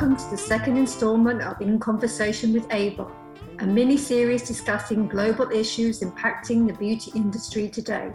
welcome 0.00 0.16
to 0.16 0.30
the 0.30 0.38
second 0.38 0.76
instalment 0.76 1.42
of 1.42 1.60
In 1.60 1.76
Conversation 1.80 2.52
with 2.52 2.72
Avon, 2.72 3.10
a 3.58 3.66
mini 3.66 3.96
series 3.96 4.46
discussing 4.46 5.08
global 5.08 5.50
issues 5.50 6.02
impacting 6.02 6.68
the 6.68 6.72
beauty 6.74 7.10
industry 7.16 7.68
today. 7.68 8.12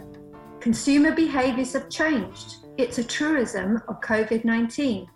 Consumer 0.60 1.14
behaviours 1.14 1.74
have 1.74 1.90
changed. 1.90 2.64
It's 2.78 2.96
a 2.96 3.04
truism 3.04 3.82
of 3.86 4.00
COVID 4.00 4.46
19. 4.46 5.06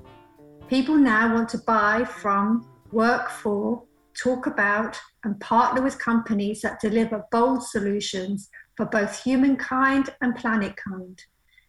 People 0.68 0.94
now 0.94 1.32
want 1.32 1.48
to 1.48 1.58
buy 1.66 2.04
from, 2.04 2.68
work 2.92 3.30
for, 3.30 3.84
talk 4.12 4.46
about, 4.46 5.00
and 5.24 5.40
partner 5.40 5.80
with 5.80 5.98
companies 5.98 6.60
that 6.60 6.80
deliver 6.80 7.24
bold 7.30 7.62
solutions 7.62 8.50
for 8.76 8.84
both 8.84 9.22
humankind 9.22 10.10
and 10.20 10.36
planet 10.36 10.74
kind. 10.76 11.18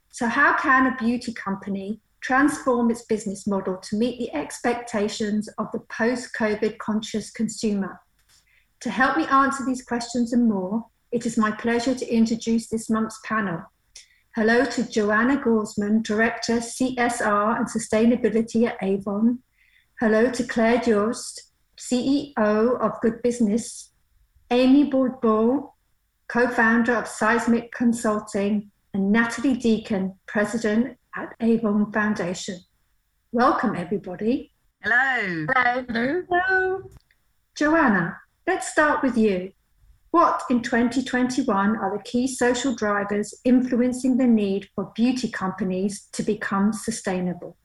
So, 0.10 0.28
how 0.28 0.58
can 0.58 0.88
a 0.88 0.98
beauty 0.98 1.32
company 1.32 2.02
transform 2.22 2.92
its 2.92 3.04
business 3.04 3.48
model 3.48 3.78
to 3.78 3.96
meet 3.96 4.20
the 4.20 4.34
expectations 4.34 5.48
of 5.58 5.68
the 5.72 5.80
post 5.80 6.30
COVID 6.38 6.78
conscious 6.78 7.32
consumer? 7.32 8.00
To 8.82 8.90
help 8.90 9.18
me 9.18 9.26
answer 9.26 9.66
these 9.66 9.84
questions 9.84 10.34
and 10.34 10.48
more, 10.48 10.86
it 11.12 11.26
is 11.26 11.38
my 11.38 11.52
pleasure 11.52 11.96
to 11.96 12.14
introduce 12.14 12.68
this 12.68 12.90
month's 12.90 13.20
panel. 13.26 13.64
Hello 14.36 14.64
to 14.64 14.90
Joanna 14.90 15.38
Gluzman, 15.38 16.04
Director 16.04 16.58
CSR 16.58 17.58
and 17.58 17.68
Sustainability 17.68 18.68
at 18.68 18.78
Avon. 18.82 19.40
Hello 20.00 20.30
to 20.30 20.44
Claire 20.44 20.78
Jost, 20.78 21.52
CEO 21.78 22.38
of 22.38 23.02
Good 23.02 23.22
Business. 23.22 23.92
Amy 24.52 24.90
Bourbeau, 24.90 25.74
co 26.28 26.48
founder 26.48 26.94
of 26.94 27.08
Seismic 27.08 27.72
Consulting, 27.72 28.72
and 28.94 29.12
Natalie 29.12 29.56
Deacon, 29.56 30.16
President 30.28 30.98
at 31.16 31.34
Avon 31.40 31.92
Foundation. 31.92 32.60
Welcome, 33.32 33.76
everybody. 33.76 34.52
Hello. 34.84 35.46
Hello. 35.54 35.86
Hello. 35.88 36.24
Hello. 36.32 36.82
Joanna, 37.56 38.18
let's 38.48 38.72
start 38.72 39.04
with 39.04 39.18
you. 39.18 39.52
What 40.12 40.42
in 40.50 40.64
2021 40.64 41.76
are 41.78 41.98
the 41.98 42.04
key 42.04 42.26
social 42.28 42.74
drivers 42.74 43.34
influencing 43.46 44.18
the 44.18 44.26
need 44.26 44.68
for 44.74 44.92
beauty 44.96 45.30
companies 45.30 46.08
to 46.14 46.24
become 46.24 46.74
sustainable? 46.74 47.58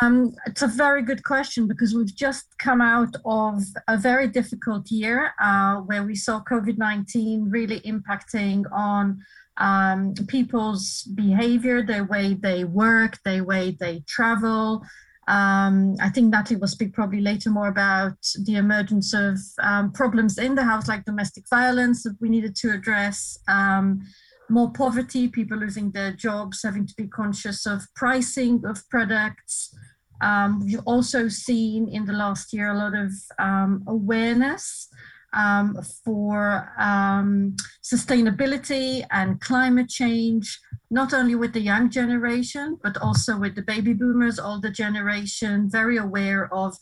Um, 0.00 0.34
it's 0.46 0.62
a 0.62 0.66
very 0.66 1.02
good 1.02 1.24
question 1.24 1.68
because 1.68 1.94
we've 1.94 2.14
just 2.14 2.46
come 2.58 2.80
out 2.80 3.14
of 3.26 3.62
a 3.86 3.98
very 3.98 4.28
difficult 4.28 4.90
year 4.90 5.32
uh, 5.40 5.76
where 5.76 6.02
we 6.02 6.14
saw 6.14 6.42
COVID 6.42 6.78
19 6.78 7.50
really 7.50 7.80
impacting 7.80 8.64
on 8.72 9.22
um, 9.56 10.14
people's 10.28 11.02
behavior, 11.02 11.82
the 11.82 12.04
way 12.04 12.34
they 12.34 12.64
work, 12.64 13.18
the 13.24 13.40
way 13.40 13.76
they 13.78 14.02
travel. 14.06 14.82
Um, 15.26 15.96
I 16.00 16.10
think 16.10 16.30
Natalie 16.30 16.60
will 16.60 16.68
speak 16.68 16.92
probably 16.92 17.20
later 17.20 17.50
more 17.50 17.68
about 17.68 18.18
the 18.44 18.56
emergence 18.56 19.14
of 19.14 19.38
um, 19.62 19.92
problems 19.92 20.38
in 20.38 20.54
the 20.54 20.64
house, 20.64 20.88
like 20.88 21.04
domestic 21.04 21.48
violence 21.48 22.02
that 22.02 22.16
we 22.20 22.28
needed 22.28 22.54
to 22.56 22.72
address, 22.72 23.38
um, 23.48 24.02
more 24.50 24.70
poverty, 24.70 25.28
people 25.28 25.56
losing 25.56 25.90
their 25.92 26.12
jobs, 26.12 26.62
having 26.62 26.86
to 26.86 26.94
be 26.96 27.06
conscious 27.06 27.64
of 27.64 27.82
pricing 27.96 28.62
of 28.66 28.86
products. 28.90 29.74
Um, 30.20 30.60
we've 30.64 30.80
also 30.84 31.28
seen 31.28 31.88
in 31.88 32.04
the 32.04 32.12
last 32.12 32.52
year 32.52 32.70
a 32.70 32.76
lot 32.76 32.94
of 32.94 33.10
um, 33.38 33.82
awareness 33.86 34.88
um, 35.34 35.80
for 36.04 36.72
um, 36.78 37.56
sustainability 37.82 39.04
and 39.10 39.40
climate 39.40 39.88
change, 39.88 40.58
not 40.90 41.12
only 41.12 41.34
with 41.34 41.52
the 41.52 41.60
young 41.60 41.90
generation, 41.90 42.78
but 42.82 42.96
also 42.98 43.38
with 43.38 43.54
the 43.54 43.62
baby 43.62 43.92
boomers, 43.92 44.38
older 44.38 44.70
generation, 44.70 45.68
very 45.70 45.96
aware 45.96 46.52
of 46.52 46.76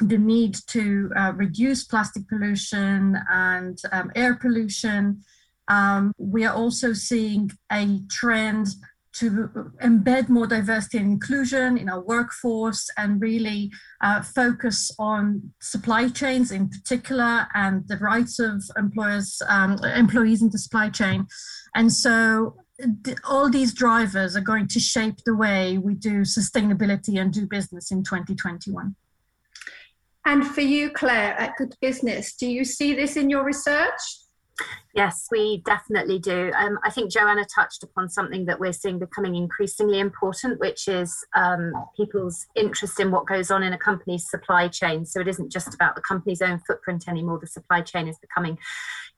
the 0.00 0.18
need 0.18 0.56
to 0.66 1.10
uh, 1.16 1.32
reduce 1.36 1.84
plastic 1.84 2.28
pollution 2.28 3.16
and 3.30 3.78
um, 3.92 4.10
air 4.14 4.34
pollution. 4.34 5.22
Um, 5.68 6.12
we 6.18 6.44
are 6.44 6.54
also 6.54 6.92
seeing 6.92 7.50
a 7.70 8.00
trend 8.10 8.68
to 9.14 9.72
embed 9.82 10.28
more 10.28 10.46
diversity 10.46 10.98
and 10.98 11.12
inclusion 11.12 11.76
in 11.76 11.88
our 11.88 12.00
workforce 12.00 12.88
and 12.96 13.20
really 13.20 13.70
uh, 14.00 14.22
focus 14.22 14.90
on 14.98 15.52
supply 15.60 16.08
chains 16.08 16.50
in 16.50 16.68
particular 16.68 17.46
and 17.54 17.86
the 17.88 17.98
rights 17.98 18.38
of 18.38 18.62
employers 18.76 19.40
um, 19.48 19.78
employees 19.84 20.42
in 20.42 20.50
the 20.50 20.58
supply 20.58 20.88
chain. 20.88 21.26
And 21.74 21.92
so 21.92 22.56
all 23.24 23.50
these 23.50 23.74
drivers 23.74 24.36
are 24.36 24.40
going 24.42 24.66
to 24.68 24.80
shape 24.80 25.16
the 25.24 25.36
way 25.36 25.78
we 25.78 25.94
do 25.94 26.22
sustainability 26.22 27.20
and 27.20 27.32
do 27.32 27.46
business 27.46 27.90
in 27.90 28.02
2021 28.02 28.94
and 30.24 30.46
for 30.46 30.60
you 30.62 30.90
claire 30.90 31.38
at 31.38 31.56
good 31.56 31.74
business 31.80 32.34
do 32.34 32.46
you 32.46 32.64
see 32.64 32.94
this 32.94 33.16
in 33.16 33.30
your 33.30 33.44
research 33.44 34.00
Yes, 34.94 35.28
we 35.30 35.62
definitely 35.64 36.18
do. 36.18 36.52
Um, 36.54 36.78
I 36.84 36.90
think 36.90 37.10
Joanna 37.10 37.46
touched 37.54 37.82
upon 37.82 38.10
something 38.10 38.44
that 38.44 38.60
we're 38.60 38.74
seeing 38.74 38.98
becoming 38.98 39.34
increasingly 39.34 39.98
important, 39.98 40.60
which 40.60 40.86
is 40.86 41.24
um, 41.34 41.72
people's 41.96 42.46
interest 42.56 43.00
in 43.00 43.10
what 43.10 43.26
goes 43.26 43.50
on 43.50 43.62
in 43.62 43.72
a 43.72 43.78
company's 43.78 44.28
supply 44.28 44.68
chain. 44.68 45.06
So 45.06 45.20
it 45.20 45.28
isn't 45.28 45.50
just 45.50 45.74
about 45.74 45.94
the 45.94 46.02
company's 46.02 46.42
own 46.42 46.60
footprint 46.66 47.08
anymore. 47.08 47.38
The 47.40 47.46
supply 47.46 47.80
chain 47.80 48.06
is 48.06 48.18
becoming 48.18 48.58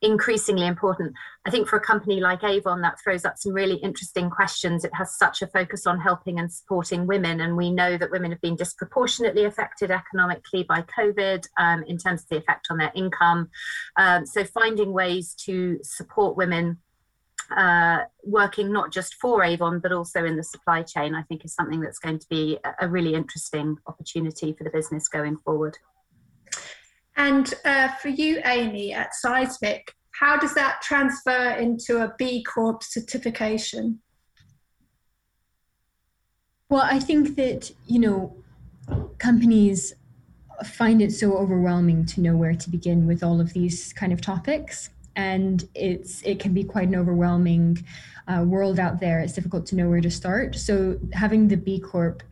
increasingly 0.00 0.66
important. 0.66 1.14
I 1.46 1.50
think 1.50 1.66
for 1.66 1.76
a 1.76 1.80
company 1.80 2.20
like 2.20 2.44
Avon, 2.44 2.80
that 2.82 3.00
throws 3.02 3.24
up 3.24 3.38
some 3.38 3.52
really 3.52 3.76
interesting 3.76 4.30
questions. 4.30 4.84
It 4.84 4.94
has 4.94 5.18
such 5.18 5.42
a 5.42 5.46
focus 5.46 5.86
on 5.86 6.00
helping 6.00 6.38
and 6.38 6.52
supporting 6.52 7.06
women, 7.06 7.40
and 7.40 7.56
we 7.56 7.70
know 7.70 7.96
that 7.98 8.10
women 8.10 8.30
have 8.30 8.40
been 8.40 8.56
disproportionately 8.56 9.44
affected 9.44 9.90
economically 9.90 10.62
by 10.62 10.82
COVID 10.82 11.46
um, 11.58 11.82
in 11.84 11.98
terms 11.98 12.22
of 12.22 12.28
the 12.28 12.36
effect 12.36 12.68
on 12.70 12.78
their 12.78 12.92
income. 12.94 13.50
Um, 13.96 14.24
so 14.24 14.44
finding 14.44 14.92
ways 14.92 15.34
to 15.46 15.63
support 15.82 16.36
women 16.36 16.78
uh, 17.56 17.98
working 18.22 18.72
not 18.72 18.92
just 18.92 19.14
for 19.20 19.44
Avon 19.44 19.80
but 19.80 19.92
also 19.92 20.24
in 20.24 20.36
the 20.36 20.42
supply 20.42 20.82
chain, 20.82 21.14
I 21.14 21.22
think 21.22 21.44
is 21.44 21.54
something 21.54 21.80
that's 21.80 21.98
going 21.98 22.18
to 22.18 22.26
be 22.28 22.58
a 22.80 22.88
really 22.88 23.14
interesting 23.14 23.76
opportunity 23.86 24.54
for 24.56 24.64
the 24.64 24.70
business 24.70 25.08
going 25.08 25.36
forward. 25.44 25.76
And 27.16 27.52
uh, 27.64 27.88
for 28.00 28.08
you, 28.08 28.40
Amy, 28.44 28.92
at 28.92 29.14
Seismic, 29.14 29.92
how 30.20 30.36
does 30.36 30.54
that 30.54 30.80
transfer 30.82 31.50
into 31.50 32.02
a 32.02 32.14
B 32.18 32.42
Corp 32.42 32.82
certification? 32.82 34.00
Well, 36.68 36.86
I 36.90 36.98
think 36.98 37.36
that, 37.36 37.70
you 37.86 38.00
know, 38.00 38.36
companies 39.18 39.94
find 40.64 41.02
it 41.02 41.12
so 41.12 41.36
overwhelming 41.36 42.06
to 42.06 42.20
know 42.20 42.36
where 42.36 42.54
to 42.54 42.70
begin 42.70 43.06
with 43.06 43.22
all 43.22 43.40
of 43.40 43.52
these 43.52 43.92
kind 43.92 44.12
of 44.12 44.20
topics 44.20 44.90
and 45.16 45.68
it's 45.74 46.22
it 46.22 46.40
can 46.40 46.52
be 46.52 46.64
quite 46.64 46.88
an 46.88 46.96
overwhelming 46.96 47.84
uh, 48.26 48.42
world 48.44 48.78
out 48.78 49.00
there. 49.00 49.20
It's 49.20 49.34
difficult 49.34 49.66
to 49.66 49.76
know 49.76 49.88
where 49.88 50.00
to 50.00 50.10
start. 50.10 50.56
So 50.56 50.98
having 51.12 51.48
the 51.48 51.56
b 51.56 51.78
corp 51.80 52.22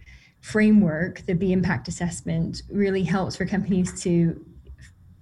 framework 0.42 1.24
the 1.26 1.34
b 1.34 1.52
impact 1.52 1.86
assessment 1.86 2.62
really 2.68 3.04
helps 3.04 3.36
for 3.36 3.46
companies 3.46 4.02
to 4.02 4.44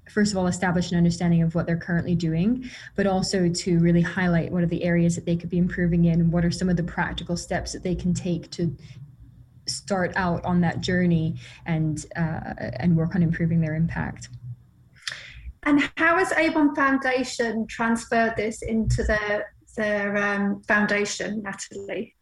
first 0.08 0.32
of 0.32 0.38
all 0.38 0.46
establish 0.46 0.90
an 0.90 0.96
understanding 0.96 1.42
of 1.42 1.54
what 1.54 1.66
they're 1.66 1.76
currently 1.76 2.14
doing 2.14 2.68
but 2.96 3.06
also 3.06 3.46
to 3.50 3.78
really 3.80 4.00
highlight 4.00 4.50
what 4.50 4.62
are 4.62 4.66
the 4.66 4.82
areas 4.82 5.14
that 5.14 5.26
they 5.26 5.36
could 5.36 5.50
be 5.50 5.58
improving 5.58 6.06
in 6.06 6.22
and 6.22 6.32
what 6.32 6.42
are 6.42 6.50
some 6.50 6.70
of 6.70 6.76
the 6.76 6.82
practical 6.82 7.36
steps 7.36 7.72
that 7.72 7.82
they 7.82 7.94
can 7.94 8.14
take 8.14 8.50
to 8.50 8.74
start 9.66 10.10
out 10.16 10.42
on 10.42 10.62
that 10.62 10.80
journey 10.80 11.36
and 11.66 12.06
uh, 12.16 12.54
and 12.78 12.96
work 12.96 13.14
on 13.14 13.22
improving 13.22 13.60
their 13.60 13.74
impact 13.74 14.30
and 15.64 15.90
how 15.96 16.16
has 16.16 16.32
avon 16.32 16.74
foundation 16.74 17.66
transferred 17.66 18.34
this 18.36 18.62
into 18.62 19.02
their 19.02 19.52
their 19.76 20.16
um, 20.16 20.62
foundation 20.62 21.42
natalie 21.42 22.14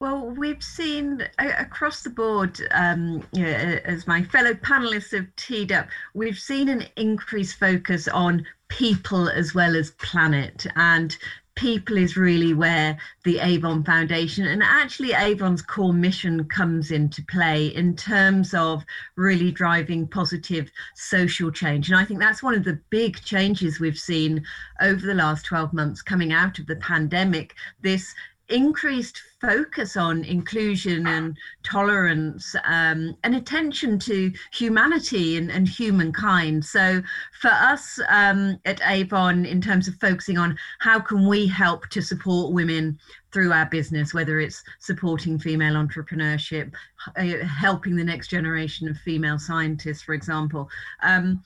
well, 0.00 0.30
we've 0.30 0.62
seen 0.62 1.28
across 1.38 2.02
the 2.02 2.08
board, 2.08 2.58
um, 2.70 3.22
as 3.36 4.06
my 4.06 4.22
fellow 4.22 4.54
panelists 4.54 5.12
have 5.12 5.26
teed 5.36 5.72
up, 5.72 5.88
we've 6.14 6.38
seen 6.38 6.70
an 6.70 6.86
increased 6.96 7.58
focus 7.58 8.08
on 8.08 8.46
people 8.68 9.28
as 9.28 9.54
well 9.54 9.76
as 9.76 9.90
planet. 9.90 10.66
And 10.74 11.14
people 11.56 11.96
is 11.96 12.16
really 12.16 12.54
where 12.54 12.96
the 13.24 13.38
Avon 13.38 13.84
Foundation 13.84 14.46
and 14.46 14.62
actually 14.62 15.12
Avon's 15.12 15.62
core 15.62 15.92
mission 15.92 16.44
comes 16.44 16.90
into 16.90 17.22
play 17.24 17.66
in 17.68 17.96
terms 17.96 18.54
of 18.54 18.84
really 19.16 19.50
driving 19.50 20.06
positive 20.06 20.70
social 20.94 21.50
change. 21.50 21.90
And 21.90 21.98
I 21.98 22.04
think 22.04 22.20
that's 22.20 22.42
one 22.42 22.54
of 22.54 22.64
the 22.64 22.80
big 22.90 23.20
changes 23.22 23.80
we've 23.80 23.98
seen 23.98 24.44
over 24.80 25.04
the 25.04 25.14
last 25.14 25.44
12 25.44 25.72
months 25.72 26.02
coming 26.02 26.32
out 26.32 26.58
of 26.58 26.66
the 26.66 26.76
pandemic. 26.76 27.54
This 27.82 28.14
increased 28.48 29.22
focus 29.40 29.96
on 29.96 30.24
inclusion 30.24 31.06
and 31.06 31.36
tolerance 31.62 32.54
um, 32.64 33.16
and 33.24 33.34
attention 33.34 33.98
to 33.98 34.32
humanity 34.52 35.36
and, 35.36 35.50
and 35.50 35.68
humankind. 35.68 36.64
So 36.64 37.02
for 37.40 37.50
us 37.50 37.98
um, 38.08 38.58
at 38.64 38.80
Avon, 38.84 39.46
in 39.46 39.60
terms 39.60 39.88
of 39.88 39.94
focusing 39.94 40.38
on 40.38 40.58
how 40.78 41.00
can 41.00 41.26
we 41.26 41.46
help 41.46 41.88
to 41.88 42.02
support 42.02 42.52
women 42.52 42.98
through 43.32 43.52
our 43.52 43.66
business, 43.66 44.12
whether 44.12 44.40
it's 44.40 44.62
supporting 44.80 45.38
female 45.38 45.74
entrepreneurship, 45.74 46.72
uh, 47.16 47.44
helping 47.46 47.96
the 47.96 48.04
next 48.04 48.28
generation 48.28 48.88
of 48.88 48.96
female 48.98 49.38
scientists, 49.38 50.02
for 50.02 50.14
example. 50.14 50.68
Um, 51.02 51.42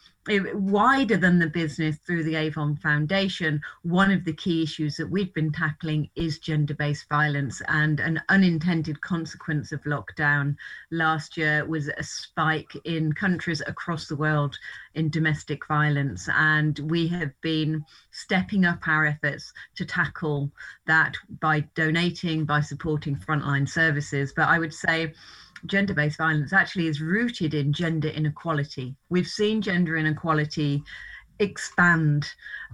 wider 0.55 1.19
than 1.19 1.39
the 1.39 1.47
business 1.47 1.97
through 1.99 2.25
the 2.25 2.37
Avon 2.37 2.77
Foundation, 2.77 3.61
one 3.83 4.11
of 4.11 4.25
the 4.25 4.33
key 4.33 4.63
issues 4.63 4.97
that 4.97 5.11
we've 5.11 5.35
been 5.35 5.53
tackling 5.53 6.09
is 6.17 6.39
gender 6.39 6.75
based 6.75 7.09
violence. 7.09 7.61
And 7.69 7.84
an 7.85 8.23
unintended 8.29 9.01
consequence 9.01 9.73
of 9.73 9.83
lockdown 9.83 10.57
last 10.91 11.37
year 11.37 11.65
was 11.67 11.89
a 11.89 12.03
spike 12.03 12.73
in 12.85 13.13
countries 13.13 13.63
across 13.67 14.07
the 14.07 14.17
world 14.17 14.59
in 14.95 15.11
domestic 15.11 15.67
violence. 15.67 16.29
And 16.33 16.79
we 16.91 17.07
have 17.09 17.33
been 17.41 17.85
stepping 18.11 18.65
up 18.65 18.87
our 18.87 19.07
efforts 19.07 19.53
to 19.77 19.85
tackle 19.85 20.51
that 20.87 21.15
by 21.41 21.61
donating, 21.75 22.45
by 22.45 22.61
supporting 22.61 23.17
frontline 23.17 23.69
services. 23.69 24.33
But 24.35 24.49
I 24.49 24.59
would 24.59 24.75
say, 24.75 25.13
gender 25.67 25.95
based 25.95 26.19
violence 26.19 26.53
actually 26.53 26.87
is 26.87 27.01
rooted 27.01 27.55
in 27.55 27.73
gender 27.73 28.09
inequality. 28.09 28.95
We've 29.09 29.27
seen 29.27 29.63
gender 29.63 29.97
inequality 29.97 30.83
expand 31.39 32.27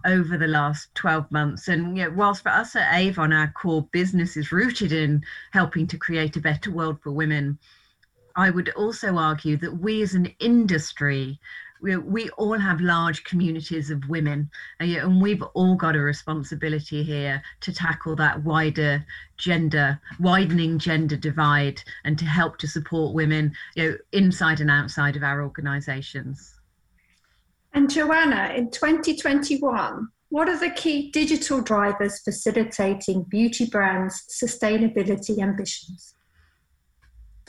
over 0.04 0.36
the 0.36 0.46
last 0.46 0.94
12 0.94 1.30
months. 1.30 1.68
And 1.68 1.96
you 1.96 2.04
know, 2.04 2.10
whilst 2.10 2.42
for 2.42 2.50
us 2.50 2.76
at 2.76 2.94
Avon, 2.94 3.32
our 3.32 3.52
core 3.52 3.88
business 3.92 4.36
is 4.36 4.52
rooted 4.52 4.92
in 4.92 5.22
helping 5.52 5.86
to 5.88 5.98
create 5.98 6.36
a 6.36 6.40
better 6.40 6.70
world 6.70 7.00
for 7.02 7.10
women, 7.10 7.58
I 8.36 8.50
would 8.50 8.70
also 8.70 9.16
argue 9.16 9.56
that 9.58 9.78
we 9.78 10.02
as 10.02 10.14
an 10.14 10.26
industry 10.38 11.40
we, 11.80 11.96
we 11.96 12.30
all 12.30 12.58
have 12.58 12.80
large 12.80 13.24
communities 13.24 13.90
of 13.90 14.08
women 14.08 14.50
and 14.78 15.20
we've 15.20 15.42
all 15.54 15.74
got 15.74 15.96
a 15.96 16.00
responsibility 16.00 17.02
here 17.02 17.42
to 17.60 17.72
tackle 17.72 18.16
that 18.16 18.42
wider 18.44 19.04
gender 19.36 20.00
widening 20.18 20.78
gender 20.78 21.16
divide 21.16 21.82
and 22.04 22.18
to 22.18 22.24
help 22.24 22.58
to 22.58 22.68
support 22.68 23.14
women 23.14 23.52
you 23.74 23.90
know 23.90 23.96
inside 24.12 24.60
and 24.60 24.70
outside 24.70 25.16
of 25.16 25.22
our 25.22 25.42
organizations 25.42 26.59
and 27.74 27.90
joanna 27.90 28.52
in 28.56 28.70
2021 28.70 30.08
what 30.28 30.48
are 30.48 30.58
the 30.58 30.70
key 30.70 31.10
digital 31.10 31.60
drivers 31.60 32.20
facilitating 32.20 33.22
beauty 33.24 33.66
brands 33.66 34.24
sustainability 34.30 35.40
ambitions 35.40 36.14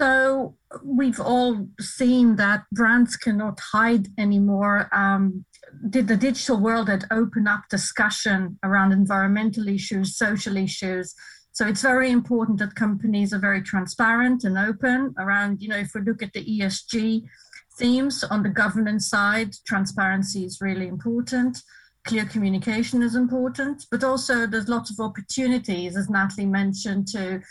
so 0.02 0.56
we've 0.84 1.20
all 1.20 1.68
seen 1.80 2.36
that 2.38 2.64
brands 2.72 3.16
cannot 3.16 3.60
hide 3.60 4.08
anymore. 4.18 4.90
Um, 4.92 5.46
the, 5.80 6.02
the 6.02 6.18
digital 6.18 6.58
world 6.58 6.90
had 6.90 7.06
opened 7.12 7.48
up 7.48 7.66
discussion 7.70 8.58
around 8.64 8.94
environmental 8.94 9.68
issues, 9.68 10.18
social 10.18 10.58
issues. 10.58 11.14
So 11.52 11.68
it's 11.68 11.84
very 11.84 12.10
important 12.10 12.58
that 12.60 12.74
companies 12.74 13.32
are 13.32 13.38
very 13.38 13.62
transparent 13.62 14.44
and 14.44 14.58
open 14.58 15.14
around, 15.20 15.62
you 15.62 15.68
know, 15.68 15.78
if 15.78 15.92
we 15.94 16.02
look 16.02 16.24
at 16.24 16.34
the 16.34 16.46
ESG 16.46 17.24
themes 17.78 18.24
on 18.24 18.44
the 18.44 18.50
governance 18.50 19.08
side, 19.08 19.56
transparency 19.66 20.46
is 20.46 20.62
really 20.62 20.88
important. 20.88 21.62
Clear 22.04 22.26
communication 22.26 23.02
is 23.04 23.16
important, 23.16 23.86
but 23.92 24.04
also 24.04 24.48
there's 24.48 24.68
lots 24.68 24.90
of 24.92 25.00
opportunities, 25.00 25.96
as 25.96 26.10
Natalie 26.10 26.48
mentioned, 26.48 27.08
to 27.10 27.42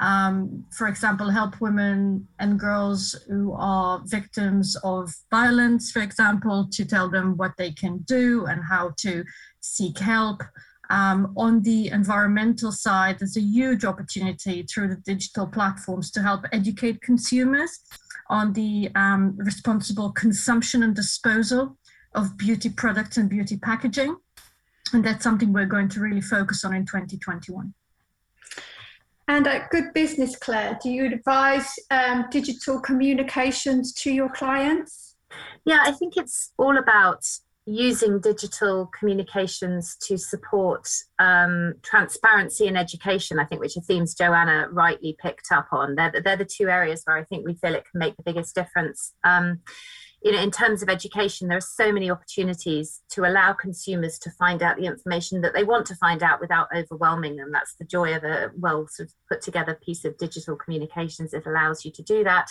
um, 0.00 0.64
for 0.72 0.88
example, 0.88 1.28
help 1.28 1.60
women 1.60 2.26
and 2.38 2.58
girls 2.58 3.14
who 3.28 3.52
are 3.52 4.02
victims 4.06 4.74
of 4.82 5.14
violence, 5.30 5.92
for 5.92 6.00
example, 6.00 6.66
to 6.72 6.86
tell 6.86 7.10
them 7.10 7.36
what 7.36 7.52
they 7.58 7.70
can 7.70 7.98
do 7.98 8.46
and 8.46 8.62
how 8.64 8.94
to 8.98 9.24
seek 9.60 9.98
help. 9.98 10.42
Um, 10.88 11.34
on 11.36 11.62
the 11.62 11.88
environmental 11.88 12.72
side, 12.72 13.18
there's 13.18 13.36
a 13.36 13.42
huge 13.42 13.84
opportunity 13.84 14.62
through 14.62 14.88
the 14.88 14.96
digital 14.96 15.46
platforms 15.46 16.10
to 16.12 16.22
help 16.22 16.46
educate 16.50 17.02
consumers 17.02 17.78
on 18.30 18.54
the 18.54 18.90
um, 18.94 19.36
responsible 19.36 20.12
consumption 20.12 20.82
and 20.82 20.94
disposal 20.94 21.76
of 22.14 22.36
beauty 22.38 22.70
products 22.70 23.16
and 23.16 23.28
beauty 23.28 23.58
packaging. 23.58 24.16
And 24.92 25.04
that's 25.04 25.22
something 25.22 25.52
we're 25.52 25.66
going 25.66 25.88
to 25.90 26.00
really 26.00 26.20
focus 26.20 26.64
on 26.64 26.74
in 26.74 26.86
2021. 26.86 27.74
And 29.28 29.46
at 29.46 29.70
Good 29.70 29.92
Business, 29.94 30.34
Claire, 30.36 30.78
do 30.82 30.90
you 30.90 31.06
advise 31.06 31.72
um, 31.90 32.26
digital 32.30 32.80
communications 32.80 33.92
to 33.94 34.10
your 34.10 34.28
clients? 34.28 35.14
Yeah, 35.64 35.80
I 35.82 35.92
think 35.92 36.16
it's 36.16 36.52
all 36.58 36.78
about 36.78 37.24
using 37.70 38.18
digital 38.20 38.86
communications 38.86 39.96
to 40.02 40.18
support 40.18 40.88
um, 41.20 41.74
transparency 41.82 42.66
and 42.66 42.76
education, 42.76 43.38
I 43.38 43.44
think, 43.44 43.60
which 43.60 43.76
are 43.76 43.82
themes 43.82 44.14
Joanna 44.14 44.66
rightly 44.72 45.16
picked 45.22 45.52
up 45.52 45.68
on. 45.70 45.94
They're, 45.94 46.12
they're 46.24 46.36
the 46.36 46.44
two 46.44 46.68
areas 46.68 47.02
where 47.04 47.16
I 47.16 47.24
think 47.24 47.46
we 47.46 47.54
feel 47.54 47.76
it 47.76 47.86
can 47.88 48.00
make 48.00 48.16
the 48.16 48.24
biggest 48.24 48.56
difference. 48.56 49.14
Um, 49.22 49.60
you 50.20 50.32
know, 50.32 50.42
in 50.42 50.50
terms 50.50 50.82
of 50.82 50.88
education, 50.88 51.48
there 51.48 51.58
are 51.58 51.62
so 51.62 51.92
many 51.92 52.10
opportunities 52.10 53.02
to 53.10 53.24
allow 53.24 53.52
consumers 53.52 54.18
to 54.18 54.30
find 54.32 54.62
out 54.62 54.76
the 54.76 54.84
information 54.84 55.40
that 55.42 55.54
they 55.54 55.64
want 55.64 55.86
to 55.86 55.94
find 55.94 56.22
out 56.24 56.40
without 56.40 56.68
overwhelming 56.74 57.36
them. 57.36 57.52
That's 57.52 57.74
the 57.76 57.86
joy 57.86 58.14
of 58.16 58.24
a 58.24 58.50
well 58.58 58.86
sort 58.88 59.08
of 59.08 59.14
put 59.30 59.42
together 59.42 59.78
piece 59.82 60.04
of 60.04 60.18
digital 60.18 60.56
communications. 60.56 61.32
It 61.32 61.46
allows 61.46 61.84
you 61.84 61.92
to 61.92 62.02
do 62.02 62.24
that 62.24 62.48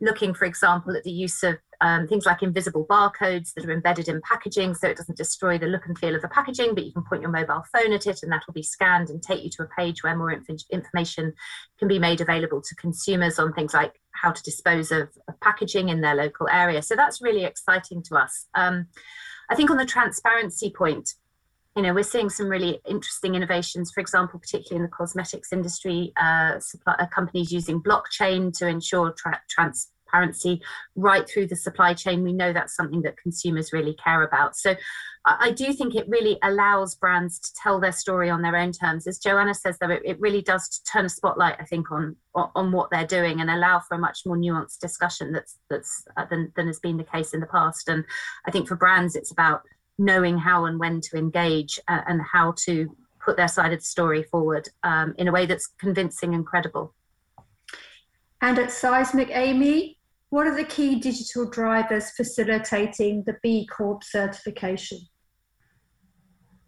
looking, 0.00 0.34
for 0.34 0.44
example, 0.44 0.96
at 0.96 1.04
the 1.04 1.10
use 1.10 1.42
of 1.42 1.56
um, 1.82 2.06
things 2.06 2.26
like 2.26 2.42
invisible 2.42 2.86
barcodes 2.86 3.54
that 3.54 3.64
are 3.64 3.72
embedded 3.72 4.08
in 4.08 4.20
packaging 4.22 4.74
so 4.74 4.88
it 4.88 4.96
doesn't 4.96 5.16
destroy 5.16 5.56
the 5.58 5.66
look 5.66 5.86
and 5.86 5.98
feel 5.98 6.14
of 6.14 6.22
the 6.22 6.28
packaging, 6.28 6.74
but 6.74 6.84
you 6.84 6.92
can 6.92 7.04
point 7.04 7.22
your 7.22 7.30
mobile 7.30 7.62
phone 7.72 7.92
at 7.92 8.06
it 8.06 8.22
and 8.22 8.30
that 8.30 8.42
will 8.46 8.54
be 8.54 8.62
scanned 8.62 9.08
and 9.08 9.22
take 9.22 9.42
you 9.42 9.50
to 9.50 9.62
a 9.62 9.68
page 9.78 10.02
where 10.02 10.16
more 10.16 10.30
inf- 10.30 10.64
information 10.70 11.32
can 11.78 11.88
be 11.88 11.98
made 11.98 12.20
available 12.20 12.60
to 12.60 12.74
consumers 12.74 13.38
on 13.38 13.52
things 13.52 13.72
like 13.72 14.00
how 14.12 14.30
to 14.30 14.42
dispose 14.42 14.92
of, 14.92 15.08
of 15.28 15.40
packaging 15.40 15.88
in 15.88 16.00
their 16.00 16.14
local 16.14 16.48
area. 16.48 16.82
So 16.82 16.96
that's 16.96 17.22
really 17.22 17.44
exciting 17.44 18.02
to 18.04 18.16
us. 18.16 18.46
Um, 18.54 18.86
I 19.48 19.54
think 19.54 19.70
on 19.70 19.78
the 19.78 19.86
transparency 19.86 20.70
point, 20.70 21.14
you 21.80 21.86
know, 21.86 21.94
we're 21.94 22.02
seeing 22.02 22.28
some 22.28 22.50
really 22.50 22.78
interesting 22.86 23.34
innovations, 23.34 23.90
for 23.90 24.00
example, 24.00 24.38
particularly 24.38 24.76
in 24.76 24.82
the 24.82 24.94
cosmetics 24.94 25.50
industry, 25.50 26.12
uh, 26.20 26.60
supply, 26.60 26.94
uh, 26.98 27.06
companies 27.06 27.50
using 27.50 27.82
blockchain 27.82 28.52
to 28.58 28.68
ensure 28.68 29.14
tra- 29.16 29.40
transparency 29.48 30.60
right 30.94 31.26
through 31.26 31.46
the 31.46 31.56
supply 31.56 31.94
chain. 31.94 32.22
We 32.22 32.34
know 32.34 32.52
that's 32.52 32.76
something 32.76 33.00
that 33.00 33.16
consumers 33.16 33.72
really 33.72 33.94
care 33.94 34.22
about. 34.22 34.56
So 34.56 34.74
I 35.24 35.52
do 35.52 35.72
think 35.72 35.94
it 35.94 36.06
really 36.06 36.38
allows 36.42 36.96
brands 36.96 37.38
to 37.38 37.50
tell 37.62 37.80
their 37.80 37.92
story 37.92 38.28
on 38.28 38.42
their 38.42 38.56
own 38.56 38.72
terms. 38.72 39.06
As 39.06 39.18
Joanna 39.18 39.54
says, 39.54 39.78
though, 39.80 39.90
it, 39.90 40.02
it 40.04 40.20
really 40.20 40.42
does 40.42 40.80
turn 40.90 41.06
a 41.06 41.10
spotlight, 41.10 41.56
I 41.58 41.64
think, 41.64 41.90
on 41.90 42.16
on 42.34 42.72
what 42.72 42.90
they're 42.90 43.06
doing 43.06 43.40
and 43.40 43.50
allow 43.50 43.80
for 43.80 43.94
a 43.94 43.98
much 43.98 44.20
more 44.26 44.36
nuanced 44.36 44.80
discussion 44.80 45.32
that's 45.32 45.58
that's 45.70 46.04
uh, 46.18 46.26
than, 46.26 46.52
than 46.56 46.66
has 46.66 46.78
been 46.78 46.96
the 46.98 47.04
case 47.04 47.32
in 47.32 47.40
the 47.40 47.46
past. 47.46 47.88
And 47.88 48.04
I 48.46 48.50
think 48.50 48.68
for 48.68 48.76
brands, 48.76 49.14
it's 49.16 49.30
about 49.30 49.62
knowing 50.00 50.38
how 50.38 50.64
and 50.64 50.80
when 50.80 51.00
to 51.02 51.16
engage 51.16 51.78
uh, 51.86 52.00
and 52.08 52.20
how 52.22 52.54
to 52.56 52.96
put 53.24 53.36
their 53.36 53.48
side 53.48 53.72
of 53.72 53.80
the 53.80 53.84
story 53.84 54.22
forward 54.22 54.66
um, 54.82 55.14
in 55.18 55.28
a 55.28 55.32
way 55.32 55.44
that's 55.44 55.66
convincing 55.78 56.34
and 56.34 56.46
credible. 56.46 56.94
And 58.40 58.58
at 58.58 58.72
Seismic, 58.72 59.28
Amy, 59.30 59.98
what 60.30 60.46
are 60.46 60.56
the 60.56 60.64
key 60.64 60.98
digital 60.98 61.44
drivers 61.44 62.10
facilitating 62.10 63.24
the 63.26 63.36
B 63.42 63.66
Corp 63.66 64.02
certification? 64.02 64.98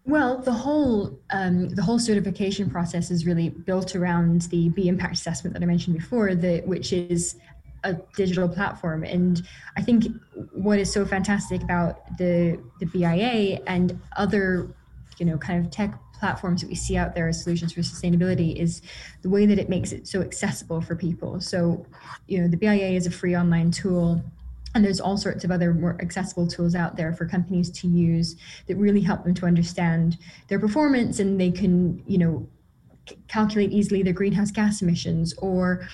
Well, 0.05 0.43
the 0.43 0.53
whole 0.53 1.21
um, 1.31 1.69
the 1.71 1.83
whole 1.83 1.99
certification 1.99 2.69
process 2.69 3.11
is 3.11 3.25
really 3.25 3.51
built 3.51 3.95
around 3.95 4.43
the 4.43 4.69
B 4.71 4.89
impact 4.89 5.15
assessment 5.15 5.55
that 5.55 5.63
I 5.63 5.67
mentioned 5.67 5.97
before, 5.97 6.35
the, 6.35 6.61
which 6.67 6.93
is 6.93 7.37
a 7.85 7.95
digital 8.17 8.49
platform. 8.49 9.05
And 9.05 9.43
I 9.77 9.83
think 9.83 10.07
what 10.53 10.79
is 10.79 10.93
so 10.93 11.05
fantastic 11.05 11.63
about 11.63 12.17
the 12.19 12.63
the 12.81 12.87
BIA 12.87 13.61
and 13.67 14.01
other, 14.17 14.75
you 15.19 15.27
know, 15.27 15.39
kind 15.39 15.65
of 15.65 15.71
tech 15.71 15.99
platforms 16.19 16.61
that 16.61 16.69
we 16.69 16.77
see 16.77 16.97
out 16.97 17.17
there 17.17 17.27
as 17.27 17.43
solutions 17.43 17.73
for 17.73 17.81
sustainability 17.81 18.55
is 18.55 18.81
the 19.23 19.29
way 19.29 19.45
that 19.45 19.59
it 19.59 19.69
makes 19.69 19.91
it 19.91 20.07
so 20.07 20.21
accessible 20.21 20.81
for 20.81 20.95
people. 20.95 21.41
So, 21.41 21.85
you 22.29 22.41
know, 22.41 22.47
the 22.47 22.57
BIA 22.57 22.91
is 22.91 23.09
a 23.09 23.11
free 23.11 23.37
online 23.37 23.73
tool 23.73 24.23
and 24.75 24.85
there's 24.85 25.01
all 25.01 25.17
sorts 25.17 25.43
of 25.45 25.51
other 25.51 25.75
more 25.75 25.99
accessible 26.01 26.47
tools 26.47 26.75
out 26.75 26.97
there 26.97 27.13
for 27.13 27.27
companies 27.27 27.71
to 27.71 27.89
use 27.89 28.37
that 28.69 28.77
really 28.77 29.01
help 29.01 29.25
them 29.25 29.35
to 29.35 29.47
understand 29.47 30.17
their 30.49 30.59
performance 30.59 31.19
and 31.19 31.41
they 31.41 31.51
can, 31.51 32.03
you 32.07 32.19
know, 32.19 32.49
calculate 33.29 33.73
easily 33.73 34.03
their 34.03 34.13
greenhouse 34.13 34.51
gas 34.51 34.81
emissions 34.81 35.35
or 35.39 35.87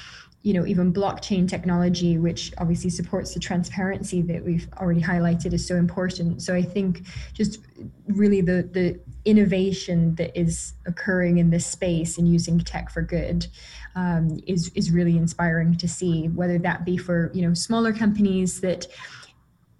you 0.43 0.53
know 0.53 0.65
even 0.65 0.93
blockchain 0.93 1.49
technology 1.49 2.17
which 2.17 2.53
obviously 2.59 2.89
supports 2.89 3.35
the 3.35 3.41
transparency 3.41 4.23
that 4.23 4.45
we've 4.45 4.69
already 4.79 5.03
highlighted 5.03 5.53
is 5.53 5.67
so 5.67 5.77
important. 5.77 6.43
So 6.43 6.55
i 6.55 6.63
think 6.63 7.03
just 7.33 7.59
really 8.07 8.41
the 8.41 8.69
the 8.73 9.01
innovation 9.25 10.15
that 10.15 10.39
is 10.39 10.75
occurring 10.87 11.39
in 11.39 11.51
this 11.51 11.67
space 11.67 12.19
and 12.19 12.27
using 12.29 12.59
tech 12.61 12.91
for 12.91 13.03
good 13.03 13.47
um, 13.95 14.41
is 14.47 14.71
is 14.75 14.91
really 14.91 15.17
inspiring 15.17 15.77
to 15.77 15.89
see 15.89 16.29
whether 16.29 16.59
that 16.59 16.85
be 16.85 16.97
for 16.97 17.31
you 17.35 17.47
know 17.47 17.53
smaller 17.55 17.93
companies 17.93 18.61
that 18.61 18.87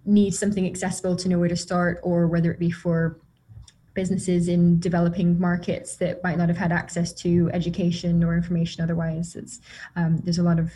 need 0.05 0.33
something 0.33 0.65
accessible 0.65 1.15
to 1.15 1.29
know 1.29 1.39
where 1.39 1.49
to 1.49 1.55
start 1.55 1.99
or 2.03 2.27
whether 2.27 2.51
it 2.51 2.59
be 2.59 2.71
for 2.71 3.19
businesses 4.01 4.47
in 4.47 4.79
developing 4.79 5.37
markets 5.37 5.97
that 5.97 6.23
might 6.23 6.37
not 6.37 6.47
have 6.47 6.57
had 6.65 6.71
access 6.71 7.11
to 7.11 7.49
education 7.51 8.23
or 8.23 8.31
information 8.41 8.81
otherwise. 8.81 9.35
It's 9.35 9.59
um, 9.97 10.11
there's 10.23 10.37
a 10.37 10.47
lot 10.51 10.57
of 10.57 10.71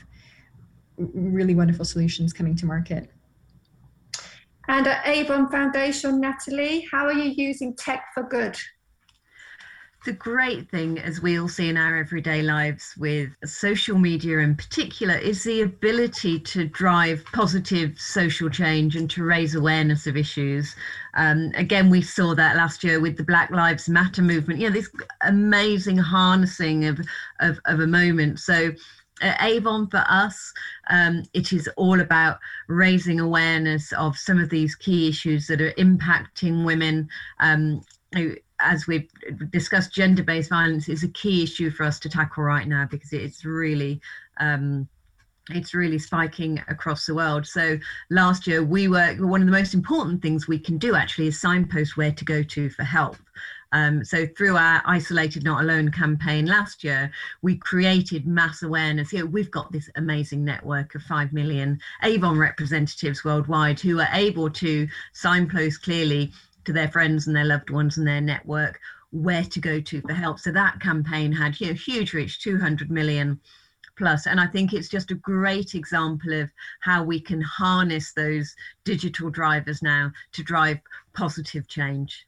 really 0.97 1.55
wonderful 1.55 1.85
solutions 1.85 2.33
coming 2.33 2.53
to 2.57 2.65
market. 2.65 3.09
And 4.67 4.85
at 4.87 5.07
Avon 5.07 5.49
Foundation, 5.49 6.19
Natalie, 6.19 6.85
how 6.91 7.05
are 7.05 7.13
you 7.13 7.29
using 7.47 7.73
tech 7.85 8.01
for 8.13 8.23
good? 8.23 8.57
The 10.05 10.13
great 10.13 10.69
thing, 10.69 10.99
as 10.99 11.21
we 11.21 11.39
all 11.39 11.47
see 11.47 11.69
in 11.69 11.77
our 11.77 11.97
everyday 11.97 12.41
lives 12.41 12.93
with 12.97 13.29
social 13.45 13.97
media 13.97 14.39
in 14.39 14.55
particular, 14.55 15.15
is 15.15 15.43
the 15.43 15.61
ability 15.61 16.39
to 16.39 16.67
drive 16.67 17.23
positive 17.33 17.99
social 17.99 18.49
change 18.49 18.95
and 18.95 19.09
to 19.11 19.23
raise 19.23 19.55
awareness 19.55 20.05
of 20.05 20.17
issues. 20.17 20.75
Um, 21.13 21.51
again, 21.55 21.89
we 21.89 22.01
saw 22.01 22.35
that 22.35 22.57
last 22.57 22.83
year 22.83 22.99
with 22.99 23.17
the 23.17 23.23
Black 23.23 23.49
Lives 23.51 23.87
Matter 23.87 24.21
movement. 24.21 24.59
You 24.59 24.69
know, 24.69 24.73
this 24.73 24.89
amazing 25.21 25.97
harnessing 25.97 26.85
of, 26.85 26.99
of, 27.39 27.59
of 27.65 27.79
a 27.79 27.87
moment. 27.87 28.39
So, 28.39 28.71
at 29.21 29.41
Avon 29.41 29.87
for 29.87 30.03
us, 30.09 30.53
um, 30.89 31.23
it 31.33 31.53
is 31.53 31.69
all 31.77 32.01
about 32.01 32.39
raising 32.67 33.19
awareness 33.19 33.93
of 33.93 34.17
some 34.17 34.39
of 34.39 34.49
these 34.49 34.75
key 34.75 35.07
issues 35.07 35.47
that 35.47 35.61
are 35.61 35.71
impacting 35.73 36.65
women. 36.65 37.07
Um, 37.39 37.83
as 38.63 38.87
we've 38.87 39.09
discussed, 39.51 39.93
gender 39.93 40.23
based 40.23 40.49
violence 40.49 40.89
is 40.89 41.03
a 41.03 41.09
key 41.09 41.43
issue 41.43 41.69
for 41.69 41.83
us 41.83 41.99
to 41.99 42.09
tackle 42.09 42.43
right 42.43 42.67
now 42.67 42.87
because 42.89 43.13
it's 43.13 43.45
really. 43.45 44.01
Um, 44.37 44.87
it's 45.49 45.73
really 45.73 45.99
spiking 45.99 46.63
across 46.69 47.05
the 47.05 47.13
world. 47.13 47.45
So 47.45 47.77
last 48.09 48.47
year 48.47 48.63
we 48.63 48.87
were 48.87 49.13
one 49.15 49.41
of 49.41 49.45
the 49.45 49.51
most 49.51 49.73
important 49.73 50.21
things 50.21 50.47
we 50.47 50.57
can 50.57 50.77
do 50.77 50.95
actually 50.95 51.27
is 51.27 51.41
signpost 51.41 51.97
where 51.97 52.13
to 52.13 52.23
go 52.23 52.43
to 52.43 52.69
for 52.69 52.83
help. 52.83 53.17
Um, 53.73 54.05
so 54.05 54.27
through 54.27 54.55
our 54.55 54.83
Isolated 54.85 55.43
Not 55.43 55.63
Alone 55.63 55.89
campaign 55.89 56.45
last 56.45 56.83
year, 56.83 57.11
we 57.41 57.57
created 57.57 58.27
mass 58.27 58.61
awareness. 58.61 59.11
You 59.11 59.19
know, 59.19 59.25
we've 59.25 59.49
got 59.49 59.71
this 59.71 59.89
amazing 59.95 60.45
network 60.45 60.93
of 60.93 61.01
5 61.01 61.33
million 61.33 61.79
Avon 62.03 62.37
representatives 62.37 63.25
worldwide 63.25 63.79
who 63.79 63.99
are 63.99 64.09
able 64.13 64.49
to 64.51 64.87
signpost 65.11 65.81
clearly 65.81 66.31
to 66.65 66.73
their 66.73 66.87
friends 66.87 67.27
and 67.27 67.35
their 67.35 67.45
loved 67.45 67.69
ones 67.69 67.97
and 67.97 68.07
their 68.07 68.21
network 68.21 68.79
where 69.11 69.43
to 69.43 69.59
go 69.59 69.79
to 69.79 70.01
for 70.01 70.13
help. 70.13 70.39
So 70.39 70.51
that 70.51 70.79
campaign 70.79 71.31
had 71.31 71.59
you 71.59 71.67
know, 71.67 71.73
huge 71.73 72.13
reach, 72.13 72.41
200 72.41 72.89
million 72.89 73.39
plus. 73.95 74.25
And 74.25 74.39
I 74.39 74.47
think 74.47 74.73
it's 74.73 74.89
just 74.89 75.11
a 75.11 75.15
great 75.15 75.75
example 75.75 76.33
of 76.33 76.49
how 76.81 77.03
we 77.03 77.19
can 77.19 77.41
harness 77.41 78.13
those 78.13 78.55
digital 78.83 79.29
drivers 79.29 79.81
now 79.83 80.11
to 80.31 80.43
drive 80.43 80.79
positive 81.13 81.67
change. 81.67 82.25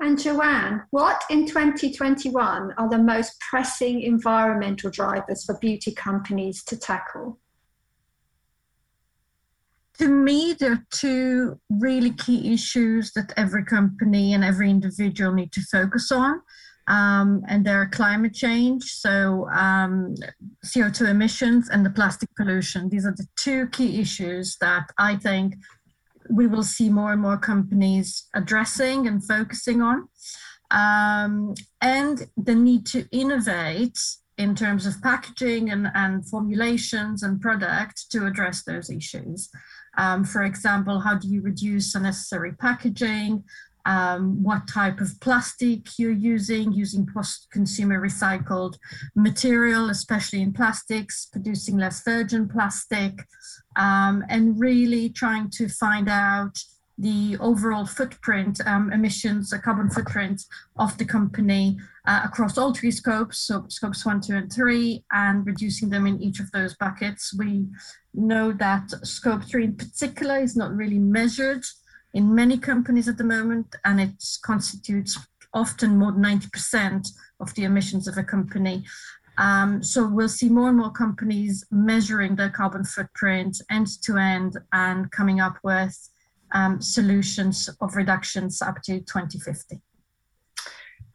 And 0.00 0.20
Joanne, 0.20 0.82
what 0.90 1.22
in 1.30 1.46
2021 1.46 2.72
are 2.76 2.88
the 2.88 2.98
most 2.98 3.38
pressing 3.40 4.00
environmental 4.00 4.90
drivers 4.90 5.44
for 5.44 5.56
beauty 5.58 5.92
companies 5.92 6.64
to 6.64 6.76
tackle? 6.76 7.38
To 9.98 10.08
me, 10.08 10.54
there 10.58 10.72
are 10.72 10.86
two 10.90 11.60
really 11.70 12.10
key 12.10 12.52
issues 12.52 13.12
that 13.12 13.32
every 13.36 13.64
company 13.64 14.34
and 14.34 14.44
every 14.44 14.70
individual 14.70 15.32
need 15.32 15.52
to 15.52 15.60
focus 15.62 16.10
on. 16.10 16.40
Um, 16.86 17.42
and 17.48 17.64
they're 17.64 17.88
climate 17.88 18.34
change, 18.34 18.84
so 18.84 19.48
um, 19.48 20.14
CO2 20.66 21.08
emissions 21.08 21.70
and 21.70 21.86
the 21.86 21.90
plastic 21.90 22.28
pollution. 22.36 22.90
These 22.90 23.06
are 23.06 23.14
the 23.16 23.26
two 23.36 23.68
key 23.68 24.00
issues 24.00 24.58
that 24.60 24.90
I 24.98 25.16
think 25.16 25.54
we 26.28 26.46
will 26.46 26.62
see 26.62 26.90
more 26.90 27.12
and 27.12 27.22
more 27.22 27.38
companies 27.38 28.28
addressing 28.34 29.06
and 29.06 29.24
focusing 29.24 29.80
on. 29.80 30.08
Um, 30.70 31.54
and 31.80 32.26
the 32.36 32.54
need 32.54 32.84
to 32.86 33.06
innovate 33.12 33.98
in 34.36 34.54
terms 34.54 34.86
of 34.86 35.00
packaging 35.02 35.70
and, 35.70 35.88
and 35.94 36.28
formulations 36.28 37.22
and 37.22 37.40
product 37.40 38.10
to 38.10 38.26
address 38.26 38.64
those 38.64 38.90
issues. 38.90 39.48
Um, 39.96 40.24
for 40.24 40.42
example, 40.42 41.00
how 41.00 41.16
do 41.16 41.28
you 41.28 41.42
reduce 41.42 41.94
unnecessary 41.94 42.52
packaging? 42.52 43.44
Um, 43.86 44.42
what 44.42 44.66
type 44.66 45.00
of 45.00 45.20
plastic 45.20 45.98
you're 45.98 46.10
using, 46.10 46.72
using 46.72 47.06
post-consumer 47.06 48.00
recycled 48.00 48.78
material, 49.14 49.90
especially 49.90 50.40
in 50.40 50.54
plastics, 50.54 51.26
producing 51.26 51.76
less 51.76 52.02
virgin 52.02 52.48
plastic, 52.48 53.26
um, 53.76 54.24
and 54.30 54.58
really 54.58 55.10
trying 55.10 55.50
to 55.50 55.68
find 55.68 56.08
out 56.08 56.58
the 56.98 57.36
overall 57.40 57.86
footprint, 57.86 58.60
um, 58.66 58.92
emissions, 58.92 59.52
a 59.52 59.58
carbon 59.58 59.90
footprint 59.90 60.42
of 60.76 60.96
the 60.98 61.04
company 61.04 61.76
uh, 62.06 62.22
across 62.24 62.56
all 62.56 62.72
three 62.72 62.90
scopes, 62.90 63.38
so 63.38 63.64
scopes 63.68 64.06
one, 64.06 64.20
two, 64.20 64.36
and 64.36 64.52
three, 64.52 65.04
and 65.12 65.44
reducing 65.46 65.90
them 65.90 66.06
in 66.06 66.22
each 66.22 66.38
of 66.38 66.50
those 66.52 66.76
buckets. 66.76 67.34
We 67.36 67.66
know 68.12 68.52
that 68.52 68.90
scope 69.06 69.42
three 69.44 69.64
in 69.64 69.76
particular 69.76 70.38
is 70.38 70.56
not 70.56 70.74
really 70.74 70.98
measured 70.98 71.64
in 72.12 72.32
many 72.32 72.58
companies 72.58 73.08
at 73.08 73.18
the 73.18 73.24
moment, 73.24 73.74
and 73.84 74.00
it 74.00 74.12
constitutes 74.42 75.18
often 75.52 75.98
more 75.98 76.12
than 76.12 76.22
90% 76.22 77.08
of 77.40 77.54
the 77.54 77.64
emissions 77.64 78.06
of 78.06 78.16
a 78.18 78.22
company. 78.22 78.84
Um, 79.36 79.82
so 79.82 80.06
we'll 80.06 80.28
see 80.28 80.48
more 80.48 80.68
and 80.68 80.78
more 80.78 80.92
companies 80.92 81.64
measuring 81.72 82.36
their 82.36 82.50
carbon 82.50 82.84
footprint 82.84 83.60
end 83.68 83.88
to 84.02 84.16
end 84.16 84.56
and 84.72 85.10
coming 85.10 85.40
up 85.40 85.56
with 85.64 85.96
um, 86.54 86.80
solutions 86.80 87.68
of 87.80 87.96
reductions 87.96 88.62
up 88.62 88.80
to 88.84 89.00
2050. 89.00 89.80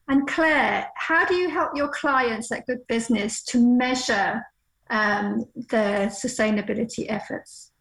And 0.08 0.28
Claire, 0.28 0.88
how 0.96 1.26
do 1.26 1.36
you 1.36 1.50
help 1.50 1.72
your 1.76 1.90
clients 1.90 2.52
at 2.52 2.66
Good 2.66 2.86
Business 2.88 3.44
to 3.46 3.60
measure 3.60 4.44
um, 4.90 5.46
their 5.70 6.08
sustainability 6.08 7.06
efforts? 7.10 7.72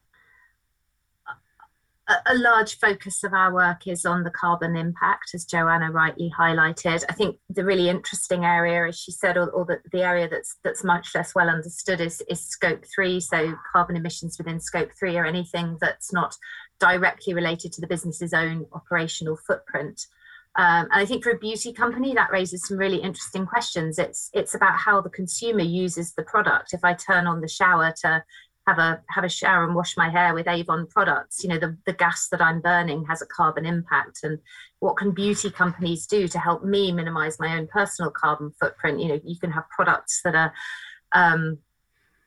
a 2.26 2.34
large 2.36 2.78
focus 2.78 3.22
of 3.22 3.34
our 3.34 3.52
work 3.52 3.86
is 3.86 4.06
on 4.06 4.24
the 4.24 4.30
carbon 4.30 4.76
impact, 4.76 5.34
as 5.34 5.44
Joanna 5.44 5.90
rightly 5.90 6.32
highlighted. 6.38 7.04
I 7.08 7.12
think 7.12 7.36
the 7.50 7.64
really 7.64 7.90
interesting 7.90 8.44
area, 8.44 8.88
as 8.88 8.98
she 8.98 9.12
said, 9.12 9.36
or, 9.36 9.50
or 9.50 9.66
the, 9.66 9.80
the 9.92 10.02
area 10.02 10.26
that's 10.28 10.56
that's 10.64 10.82
much 10.82 11.10
less 11.14 11.34
well 11.34 11.50
understood 11.50 12.00
is, 12.00 12.22
is 12.30 12.40
scope 12.40 12.84
three. 12.94 13.20
So 13.20 13.54
carbon 13.72 13.96
emissions 13.96 14.38
within 14.38 14.58
scope 14.58 14.90
three 14.98 15.18
are 15.18 15.26
anything 15.26 15.76
that's 15.80 16.12
not 16.12 16.34
directly 16.78 17.34
related 17.34 17.72
to 17.72 17.80
the 17.80 17.86
business's 17.86 18.32
own 18.32 18.66
operational 18.72 19.36
footprint. 19.36 20.06
Um, 20.56 20.88
and 20.90 20.94
I 20.94 21.04
think 21.04 21.22
for 21.22 21.30
a 21.30 21.38
beauty 21.38 21.72
company, 21.72 22.14
that 22.14 22.32
raises 22.32 22.66
some 22.66 22.78
really 22.78 22.98
interesting 22.98 23.46
questions. 23.46 23.98
It's 23.98 24.30
it's 24.32 24.54
about 24.54 24.76
how 24.76 25.00
the 25.00 25.10
consumer 25.10 25.60
uses 25.60 26.14
the 26.14 26.22
product. 26.22 26.72
If 26.72 26.84
I 26.84 26.94
turn 26.94 27.26
on 27.26 27.40
the 27.40 27.48
shower 27.48 27.94
to 28.02 28.24
have 28.66 28.78
a 28.78 29.00
have 29.08 29.24
a 29.24 29.28
shower 29.28 29.64
and 29.64 29.74
wash 29.74 29.96
my 29.96 30.10
hair 30.10 30.34
with 30.34 30.48
Avon 30.48 30.86
products, 30.86 31.42
you 31.44 31.48
know, 31.48 31.58
the, 31.58 31.76
the 31.86 31.92
gas 31.92 32.28
that 32.30 32.42
I'm 32.42 32.60
burning 32.60 33.04
has 33.06 33.22
a 33.22 33.26
carbon 33.26 33.66
impact. 33.66 34.20
And 34.24 34.38
what 34.80 34.96
can 34.96 35.12
beauty 35.12 35.50
companies 35.50 36.06
do 36.06 36.26
to 36.28 36.38
help 36.38 36.64
me 36.64 36.92
minimize 36.92 37.38
my 37.38 37.56
own 37.56 37.68
personal 37.68 38.10
carbon 38.10 38.52
footprint? 38.58 39.00
You 39.00 39.08
know, 39.08 39.20
you 39.24 39.38
can 39.38 39.52
have 39.52 39.68
products 39.70 40.20
that 40.24 40.34
are 40.34 40.52
um, 41.12 41.58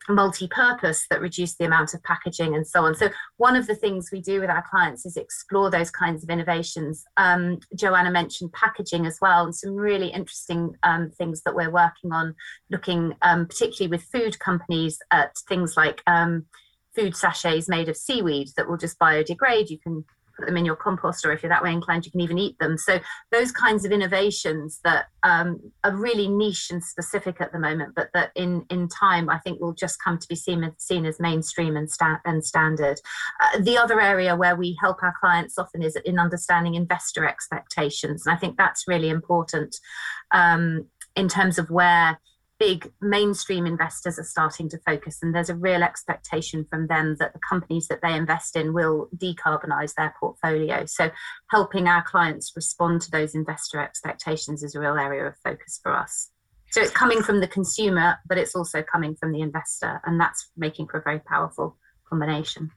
multi-purpose 0.09 1.05
that 1.09 1.21
reduce 1.21 1.55
the 1.55 1.65
amount 1.65 1.93
of 1.93 2.03
packaging 2.03 2.55
and 2.55 2.65
so 2.65 2.85
on. 2.85 2.95
So 2.95 3.09
one 3.37 3.55
of 3.55 3.67
the 3.67 3.75
things 3.75 4.09
we 4.11 4.21
do 4.21 4.41
with 4.41 4.49
our 4.49 4.63
clients 4.67 5.05
is 5.05 5.17
explore 5.17 5.69
those 5.69 5.91
kinds 5.91 6.23
of 6.23 6.29
innovations. 6.29 7.03
Um, 7.17 7.59
Joanna 7.75 8.11
mentioned 8.11 8.53
packaging 8.53 9.05
as 9.05 9.19
well, 9.21 9.45
and 9.45 9.55
some 9.55 9.75
really 9.75 10.07
interesting 10.07 10.75
um, 10.83 11.11
things 11.11 11.41
that 11.43 11.55
we're 11.55 11.71
working 11.71 12.11
on, 12.11 12.35
looking 12.69 13.15
um, 13.21 13.45
particularly 13.45 13.91
with 13.91 14.03
food 14.03 14.39
companies 14.39 14.99
at 15.11 15.35
things 15.47 15.77
like 15.77 16.01
um, 16.07 16.45
food 16.95 17.15
sachets 17.15 17.69
made 17.69 17.89
of 17.89 17.97
seaweed 17.97 18.49
that 18.57 18.67
will 18.67 18.77
just 18.77 18.99
biodegrade. 18.99 19.69
You 19.69 19.79
can 19.79 20.03
put 20.41 20.47
them 20.47 20.57
in 20.57 20.65
your 20.65 20.75
compost, 20.75 21.25
or 21.25 21.31
if 21.31 21.41
you're 21.41 21.49
that 21.49 21.63
way 21.63 21.71
inclined, 21.71 22.05
you 22.05 22.11
can 22.11 22.21
even 22.21 22.39
eat 22.39 22.57
them. 22.59 22.77
So 22.77 22.99
those 23.31 23.51
kinds 23.51 23.85
of 23.85 23.91
innovations 23.91 24.79
that 24.83 25.05
um, 25.23 25.59
are 25.83 25.95
really 25.95 26.27
niche 26.27 26.69
and 26.71 26.83
specific 26.83 27.39
at 27.39 27.51
the 27.51 27.59
moment, 27.59 27.93
but 27.95 28.09
that 28.13 28.31
in 28.35 28.65
in 28.69 28.87
time 28.87 29.29
I 29.29 29.39
think 29.39 29.61
will 29.61 29.73
just 29.73 30.01
come 30.03 30.17
to 30.17 30.27
be 30.27 30.35
seen 30.35 30.69
seen 30.77 31.05
as 31.05 31.19
mainstream 31.19 31.77
and 31.77 31.89
sta- 31.89 32.21
and 32.25 32.43
standard. 32.43 32.99
Uh, 33.41 33.59
the 33.59 33.77
other 33.77 34.01
area 34.01 34.35
where 34.35 34.55
we 34.55 34.77
help 34.81 35.03
our 35.03 35.13
clients 35.19 35.57
often 35.57 35.83
is 35.83 35.95
in 36.05 36.19
understanding 36.19 36.75
investor 36.75 37.25
expectations, 37.27 38.25
and 38.25 38.35
I 38.35 38.39
think 38.39 38.57
that's 38.57 38.87
really 38.87 39.09
important 39.09 39.75
um, 40.31 40.87
in 41.15 41.27
terms 41.27 41.59
of 41.59 41.69
where 41.69 42.19
big 42.61 42.93
mainstream 43.01 43.65
investors 43.65 44.19
are 44.19 44.23
starting 44.23 44.69
to 44.69 44.77
focus, 44.85 45.17
and 45.23 45.33
there's 45.33 45.49
a 45.49 45.55
real 45.55 45.81
expectation 45.81 46.63
from 46.69 46.85
them 46.85 47.15
that 47.17 47.33
the 47.33 47.39
companies 47.39 47.87
that 47.87 48.03
they 48.03 48.13
invest 48.13 48.55
in 48.55 48.71
will 48.71 49.09
decarbonize 49.17 49.95
their 49.95 50.13
portfolio. 50.19 50.85
So, 50.85 51.09
helping 51.49 51.87
our 51.87 52.03
clients 52.03 52.53
respond 52.55 53.01
to 53.01 53.09
those 53.09 53.33
investor 53.33 53.81
expectations 53.81 54.61
is 54.61 54.75
a 54.75 54.79
real 54.79 54.99
area 54.99 55.25
of 55.25 55.35
focus 55.43 55.79
for 55.81 55.91
us. 55.91 56.29
So, 56.69 56.81
it's 56.81 56.91
coming 56.91 57.23
from 57.23 57.39
the 57.39 57.47
consumer, 57.47 58.19
but 58.27 58.37
it's 58.37 58.53
also 58.53 58.83
coming 58.83 59.15
from 59.15 59.31
the 59.31 59.41
investor, 59.41 59.99
and 60.05 60.21
that's 60.21 60.51
making 60.55 60.87
for 60.87 60.99
a 60.99 61.03
very 61.03 61.19
powerful 61.19 61.77
combination. 62.07 62.69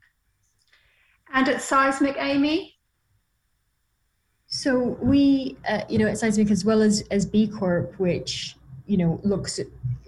And 1.34 1.46
at 1.46 1.60
Seismic, 1.60 2.16
Amy? 2.18 2.78
So 4.46 4.96
we, 5.02 5.58
uh, 5.68 5.82
you 5.90 5.98
know, 5.98 6.06
at 6.06 6.16
Seismic 6.16 6.50
as 6.50 6.64
well 6.64 6.80
as 6.80 7.02
as 7.10 7.26
B 7.26 7.48
Corp, 7.48 7.98
which 7.98 8.56
you 8.86 8.96
know 8.96 9.20
looks 9.22 9.60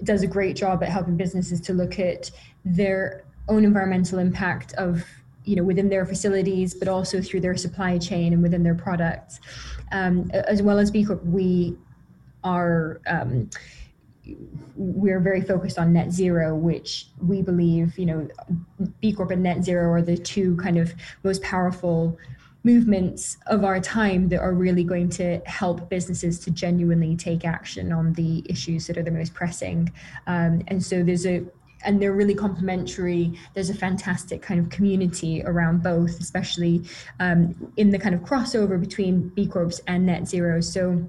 does 0.02 0.22
a 0.22 0.26
great 0.26 0.56
job 0.56 0.82
at 0.82 0.88
helping 0.88 1.16
businesses 1.16 1.60
to 1.60 1.72
look 1.72 1.98
at 1.98 2.30
their 2.64 3.24
own 3.48 3.64
environmental 3.64 4.18
impact 4.18 4.74
of 4.74 5.04
you 5.44 5.56
know 5.56 5.62
within 5.62 5.88
their 5.88 6.04
facilities 6.04 6.74
but 6.74 6.88
also 6.88 7.22
through 7.22 7.40
their 7.40 7.56
supply 7.56 7.96
chain 7.98 8.32
and 8.32 8.42
within 8.42 8.62
their 8.62 8.74
products. 8.74 9.40
Um, 9.92 10.30
as 10.32 10.62
well 10.62 10.78
as 10.78 10.90
b 10.90 11.04
corp 11.04 11.24
we 11.24 11.76
are 12.42 13.00
um, 13.06 13.48
we're 14.74 15.20
very 15.20 15.40
focused 15.40 15.78
on 15.78 15.92
net 15.92 16.10
zero 16.10 16.54
which 16.54 17.06
we 17.24 17.42
believe 17.42 17.96
you 17.96 18.06
know 18.06 18.28
b 19.00 19.12
corp 19.12 19.30
and 19.30 19.42
net 19.42 19.62
zero 19.62 19.92
are 19.92 20.02
the 20.02 20.16
two 20.16 20.56
kind 20.56 20.76
of 20.76 20.92
most 21.22 21.40
powerful 21.42 22.18
movements 22.66 23.38
of 23.46 23.64
our 23.64 23.78
time 23.80 24.28
that 24.30 24.40
are 24.40 24.52
really 24.52 24.82
going 24.82 25.08
to 25.08 25.40
help 25.46 25.88
businesses 25.88 26.40
to 26.40 26.50
genuinely 26.50 27.14
take 27.16 27.44
action 27.44 27.92
on 27.92 28.12
the 28.14 28.44
issues 28.54 28.88
that 28.88 28.98
are 28.98 29.04
the 29.04 29.16
most 29.20 29.32
pressing. 29.32 29.80
Um, 30.26 30.52
and 30.66 30.84
so 30.84 31.02
there's 31.02 31.26
a 31.26 31.44
and 31.84 32.02
they're 32.02 32.18
really 32.22 32.34
complementary. 32.34 33.38
There's 33.54 33.70
a 33.70 33.78
fantastic 33.86 34.42
kind 34.42 34.58
of 34.58 34.66
community 34.70 35.34
around 35.44 35.84
both, 35.84 36.18
especially 36.20 36.82
um, 37.20 37.38
in 37.76 37.90
the 37.90 37.98
kind 37.98 38.14
of 38.14 38.22
crossover 38.22 38.80
between 38.80 39.28
B 39.36 39.46
Corps 39.46 39.78
and 39.86 40.04
Net 40.04 40.26
Zero. 40.26 40.60
So 40.60 41.08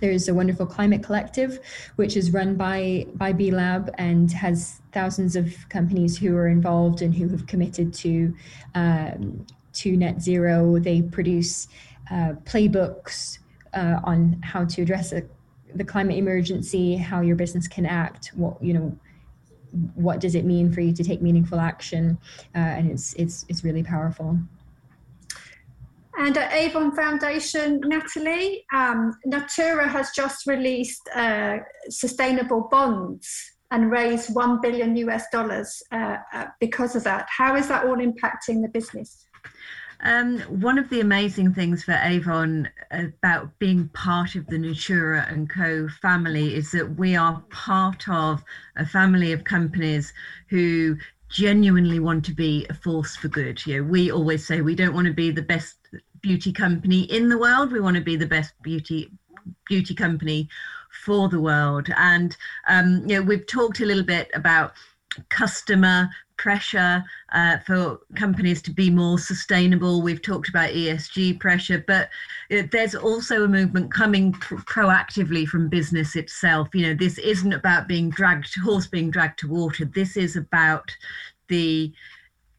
there's 0.00 0.26
a 0.28 0.34
wonderful 0.34 0.66
climate 0.66 1.02
collective, 1.04 1.60
which 1.96 2.16
is 2.16 2.32
run 2.32 2.56
by 2.56 3.06
by 3.14 3.30
B 3.32 3.52
Lab 3.52 3.94
and 3.98 4.32
has 4.32 4.80
thousands 4.92 5.36
of 5.36 5.46
companies 5.68 6.18
who 6.18 6.34
are 6.36 6.48
involved 6.48 7.02
and 7.02 7.14
who 7.14 7.28
have 7.28 7.46
committed 7.46 7.94
to 8.04 8.34
um, 8.74 9.46
to 9.76 9.96
net 9.96 10.20
zero. 10.20 10.78
They 10.78 11.02
produce 11.02 11.68
uh, 12.10 12.34
playbooks 12.44 13.38
uh, 13.74 14.00
on 14.04 14.40
how 14.42 14.64
to 14.64 14.82
address 14.82 15.12
a, 15.12 15.22
the 15.74 15.84
climate 15.84 16.16
emergency, 16.16 16.96
how 16.96 17.20
your 17.20 17.36
business 17.36 17.68
can 17.68 17.86
act, 17.86 18.32
what 18.34 18.62
you 18.62 18.72
know, 18.72 18.98
what 19.94 20.20
does 20.20 20.34
it 20.34 20.44
mean 20.44 20.72
for 20.72 20.80
you 20.80 20.92
to 20.92 21.04
take 21.04 21.20
meaningful 21.20 21.60
action, 21.60 22.18
uh, 22.54 22.58
and 22.58 22.90
it's 22.90 23.14
it's 23.14 23.44
it's 23.48 23.64
really 23.64 23.82
powerful. 23.82 24.38
And 26.18 26.36
at 26.38 26.50
Avon 26.54 26.96
Foundation, 26.96 27.80
Natalie, 27.84 28.64
um, 28.74 29.12
Natura 29.26 29.86
has 29.86 30.10
just 30.16 30.46
released 30.46 31.06
uh, 31.14 31.58
sustainable 31.90 32.68
bonds 32.70 33.28
and 33.70 33.90
raised 33.90 34.34
1 34.34 34.60
billion 34.62 34.96
US 34.96 35.24
dollars 35.30 35.82
uh, 35.92 36.16
uh, 36.32 36.46
because 36.58 36.96
of 36.96 37.04
that. 37.04 37.28
How 37.28 37.56
is 37.56 37.68
that 37.68 37.84
all 37.84 37.96
impacting 37.96 38.62
the 38.62 38.70
business? 38.72 39.25
Um, 40.00 40.40
one 40.40 40.78
of 40.78 40.90
the 40.90 41.00
amazing 41.00 41.54
things 41.54 41.82
for 41.82 41.98
Avon 42.02 42.68
about 42.90 43.58
being 43.58 43.88
part 43.88 44.34
of 44.34 44.46
the 44.46 44.58
Natura 44.58 45.26
and 45.28 45.48
Co 45.48 45.88
family 45.88 46.54
is 46.54 46.70
that 46.72 46.96
we 46.98 47.16
are 47.16 47.42
part 47.50 48.06
of 48.08 48.44
a 48.76 48.84
family 48.84 49.32
of 49.32 49.44
companies 49.44 50.12
who 50.48 50.96
genuinely 51.28 51.98
want 51.98 52.24
to 52.26 52.34
be 52.34 52.66
a 52.68 52.74
force 52.74 53.16
for 53.16 53.28
good. 53.28 53.64
You 53.66 53.78
know, 53.78 53.88
we 53.88 54.10
always 54.10 54.46
say 54.46 54.60
we 54.60 54.74
don't 54.74 54.94
want 54.94 55.06
to 55.06 55.14
be 55.14 55.30
the 55.30 55.42
best 55.42 55.76
beauty 56.20 56.52
company 56.52 57.02
in 57.02 57.28
the 57.28 57.38
world. 57.38 57.72
We 57.72 57.80
want 57.80 57.96
to 57.96 58.02
be 58.02 58.16
the 58.16 58.26
best 58.26 58.52
beauty 58.62 59.10
beauty 59.66 59.94
company 59.94 60.48
for 61.04 61.28
the 61.28 61.40
world. 61.40 61.88
And 61.96 62.36
um, 62.68 63.02
you 63.06 63.16
know, 63.16 63.22
we've 63.22 63.46
talked 63.46 63.80
a 63.80 63.86
little 63.86 64.04
bit 64.04 64.30
about 64.34 64.74
customer 65.30 66.10
pressure 66.36 67.04
uh, 67.32 67.58
for 67.58 68.00
companies 68.14 68.62
to 68.62 68.70
be 68.70 68.90
more 68.90 69.18
sustainable. 69.18 70.02
We've 70.02 70.22
talked 70.22 70.48
about 70.48 70.70
ESG 70.70 71.40
pressure, 71.40 71.84
but 71.86 72.10
there's 72.50 72.94
also 72.94 73.44
a 73.44 73.48
movement 73.48 73.92
coming 73.92 74.32
pr- 74.32 74.56
proactively 74.56 75.46
from 75.46 75.68
business 75.68 76.16
itself. 76.16 76.68
You 76.74 76.88
know, 76.88 76.94
this 76.94 77.18
isn't 77.18 77.52
about 77.52 77.88
being 77.88 78.10
dragged, 78.10 78.54
horse 78.60 78.86
being 78.86 79.10
dragged 79.10 79.38
to 79.40 79.48
water. 79.48 79.84
This 79.84 80.16
is 80.16 80.36
about 80.36 80.90
the 81.48 81.92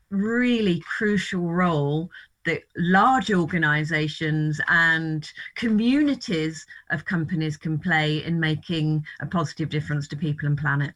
really 0.09 0.79
crucial 0.79 1.51
role 1.51 2.09
that 2.45 2.63
large 2.77 3.31
organizations 3.31 4.61
and 4.69 5.29
communities 5.55 6.65
of 6.91 7.03
companies 7.03 7.57
can 7.57 7.77
play 7.77 8.23
in 8.23 8.39
making 8.39 9.05
a 9.19 9.25
positive 9.25 9.67
difference 9.69 10.07
to 10.07 10.15
people 10.15 10.47
and 10.47 10.57
planet. 10.57 10.93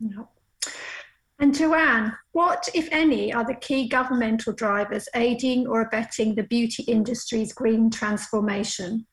Yep. 0.00 0.28
And 1.38 1.54
Joanne, 1.54 2.16
what, 2.32 2.68
if 2.74 2.88
any, 2.92 3.32
are 3.32 3.44
the 3.44 3.54
key 3.54 3.88
governmental 3.88 4.52
drivers 4.52 5.08
aiding 5.14 5.66
or 5.66 5.80
abetting 5.80 6.34
the 6.34 6.44
beauty 6.44 6.84
industry's 6.84 7.52
green 7.52 7.90
transformation? 7.90 9.06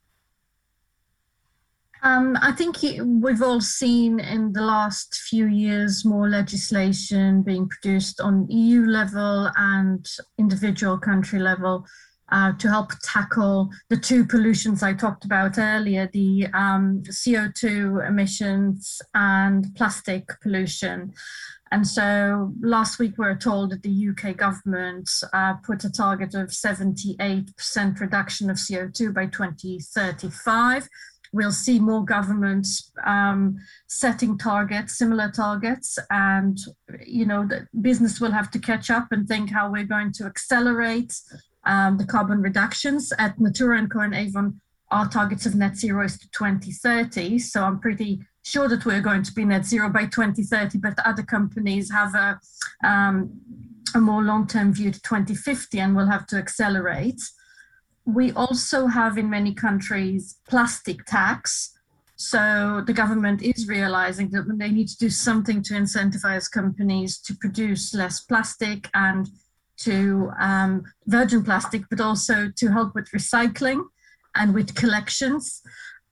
Um, 2.02 2.38
I 2.42 2.54
think 2.54 2.78
we've 2.82 3.42
all 3.42 3.60
seen 3.60 4.20
in 4.20 4.54
the 4.54 4.62
last 4.62 5.16
few 5.16 5.48
years 5.48 6.06
more 6.06 6.30
legislation 6.30 7.42
being 7.42 7.68
produced 7.68 8.22
on 8.22 8.50
EU 8.50 8.86
level 8.86 9.50
and 9.58 10.06
individual 10.38 10.98
country 10.98 11.40
level 11.40 11.86
uh, 12.32 12.54
to 12.54 12.70
help 12.70 12.92
tackle 13.04 13.70
the 13.90 13.98
two 13.98 14.26
pollutions 14.26 14.84
I 14.84 14.94
talked 14.94 15.26
about 15.26 15.58
earlier 15.58 16.10
the 16.14 16.48
um, 16.54 17.04
CO2 17.06 18.08
emissions 18.08 19.02
and 19.14 19.66
plastic 19.76 20.30
pollution. 20.42 21.14
And 21.72 21.86
so 21.86 22.54
last 22.62 22.98
week 22.98 23.14
we 23.18 23.26
were 23.26 23.36
told 23.36 23.72
that 23.72 23.84
the 23.84 24.10
UK 24.10 24.36
government 24.36 25.10
uh, 25.34 25.54
put 25.64 25.84
a 25.84 25.92
target 25.92 26.34
of 26.34 26.50
78% 26.50 28.00
reduction 28.00 28.50
of 28.50 28.58
CO2 28.58 29.14
by 29.14 29.28
2035. 29.28 30.88
We'll 31.32 31.52
see 31.52 31.80
more 31.80 32.04
governments 32.04 32.92
um, 33.06 33.60
setting 33.88 34.36
targets, 34.36 34.98
similar 34.98 35.30
targets, 35.30 36.00
and 36.10 36.58
you 37.06 37.24
know 37.28 37.46
the 37.46 37.68
business 37.82 38.20
will 38.20 38.32
have 38.32 38.50
to 38.50 38.60
catch 38.60 38.90
up 38.90 39.10
and 39.12 39.28
think 39.28 39.52
how 39.52 39.72
we're 39.72 39.84
going 39.84 40.12
to 40.14 40.26
accelerate 40.26 41.14
um, 41.66 41.98
the 42.00 42.06
carbon 42.06 42.42
reductions. 42.42 43.14
At 43.20 43.40
Natura 43.40 43.78
and 43.78 43.92
Co 43.92 44.00
and 44.00 44.16
Avon, 44.16 44.60
our 44.90 45.08
targets 45.08 45.46
of 45.46 45.54
net 45.54 45.78
zero 45.78 46.04
is 46.04 46.18
to 46.18 46.30
2030. 46.32 47.38
So 47.38 47.64
I'm 47.64 47.80
pretty 47.80 48.22
sure 48.50 48.68
that 48.68 48.86
we're 48.86 49.02
going 49.02 49.24
to 49.24 49.34
be 49.34 49.46
net 49.46 49.66
zero 49.66 49.90
by 49.90 50.06
2030, 50.06 50.80
but 50.80 50.98
other 51.06 51.24
companies 51.24 51.92
have 51.92 52.16
a, 52.16 52.40
um, 52.84 53.40
a 53.94 54.00
more 54.00 54.24
long-term 54.24 54.74
view 54.74 54.92
to 54.92 55.02
2050 55.02 55.80
and 55.80 55.96
will 55.96 56.08
have 56.08 56.26
to 56.28 56.38
accelerate. 56.38 57.22
We 58.06 58.32
also 58.32 58.88
have 58.88 59.18
in 59.18 59.30
many 59.30 59.54
countries 59.54 60.38
plastic 60.50 61.06
tax. 61.06 61.78
So 62.16 62.84
the 62.86 62.94
government 62.94 63.44
is 63.44 63.68
realizing 63.68 64.32
that 64.32 64.46
they 64.58 64.72
need 64.72 64.88
to 64.90 64.98
do 64.98 65.10
something 65.10 65.62
to 65.64 65.74
incentivize 65.76 66.52
companies 66.52 67.20
to 67.20 67.36
produce 67.36 67.94
less 67.94 68.20
plastic 68.22 68.90
and 68.94 69.30
to 69.78 70.32
um, 70.40 70.84
virgin 71.06 71.44
plastic, 71.44 71.84
but 71.90 72.02
also 72.02 72.50
to 72.56 72.72
help 72.72 72.96
with 72.96 73.10
recycling 73.12 73.82
and 74.36 74.54
with 74.54 74.76
collections. 74.76 75.62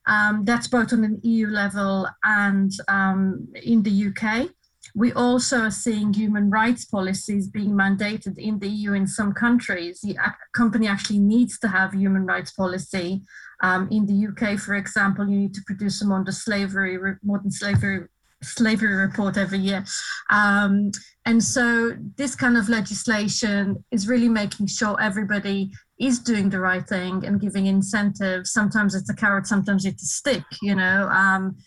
Um, 0.08 0.46
that's 0.46 0.68
both 0.68 0.94
on 0.94 1.04
an 1.04 1.20
EU 1.24 1.48
level 1.48 2.08
and 2.24 2.72
um, 2.88 3.48
in 3.64 3.84
the 3.84 4.08
UK. 4.08 4.50
We 4.96 5.12
also 5.14 5.60
are 5.64 5.72
seeing 5.72 6.14
human 6.14 6.50
rights 6.50 6.86
policies 6.86 7.48
being 7.48 7.72
mandated 7.72 8.38
in 8.38 8.58
the 8.60 8.70
EU 8.70 8.94
in 8.94 9.06
some 9.06 9.34
countries. 9.34 10.00
The 10.02 10.18
company 10.56 10.88
actually 10.88 11.20
needs 11.20 11.60
to 11.60 11.68
have 11.68 11.94
human 11.94 12.26
rights 12.26 12.52
policy. 12.52 13.22
Um, 13.62 13.90
in 13.92 14.06
the 14.06 14.28
UK, 14.28 14.58
for 14.58 14.76
example, 14.76 15.28
you 15.28 15.38
need 15.38 15.54
to 15.56 15.62
produce 15.68 16.02
a 16.02 16.08
modern 16.08 16.32
slavery, 16.32 16.98
modern 17.24 17.52
slavery 17.52 18.08
slavery 18.44 18.96
report 18.96 19.38
every 19.38 19.60
year. 19.60 19.84
Um, 20.30 20.92
and 21.26 21.44
so 21.44 21.94
this 22.16 22.36
kind 22.36 22.58
of 22.58 22.70
legislation 22.70 23.84
is 23.92 24.08
really 24.08 24.30
making 24.30 24.68
sure 24.68 25.00
everybody 25.02 25.72
is 26.00 26.20
doing 26.20 26.50
the 26.50 26.60
right 26.60 26.88
thing 26.88 27.26
and 27.26 27.42
giving 27.42 27.66
incentives. 27.66 28.52
Sometimes 28.52 28.94
it's 28.94 29.10
a 29.10 29.16
carrot, 29.16 29.48
sometimes 29.48 29.86
it's 29.86 30.04
a 30.04 30.06
stick, 30.06 30.44
you 30.62 30.76
know. 30.76 31.08
Um, 31.10 31.58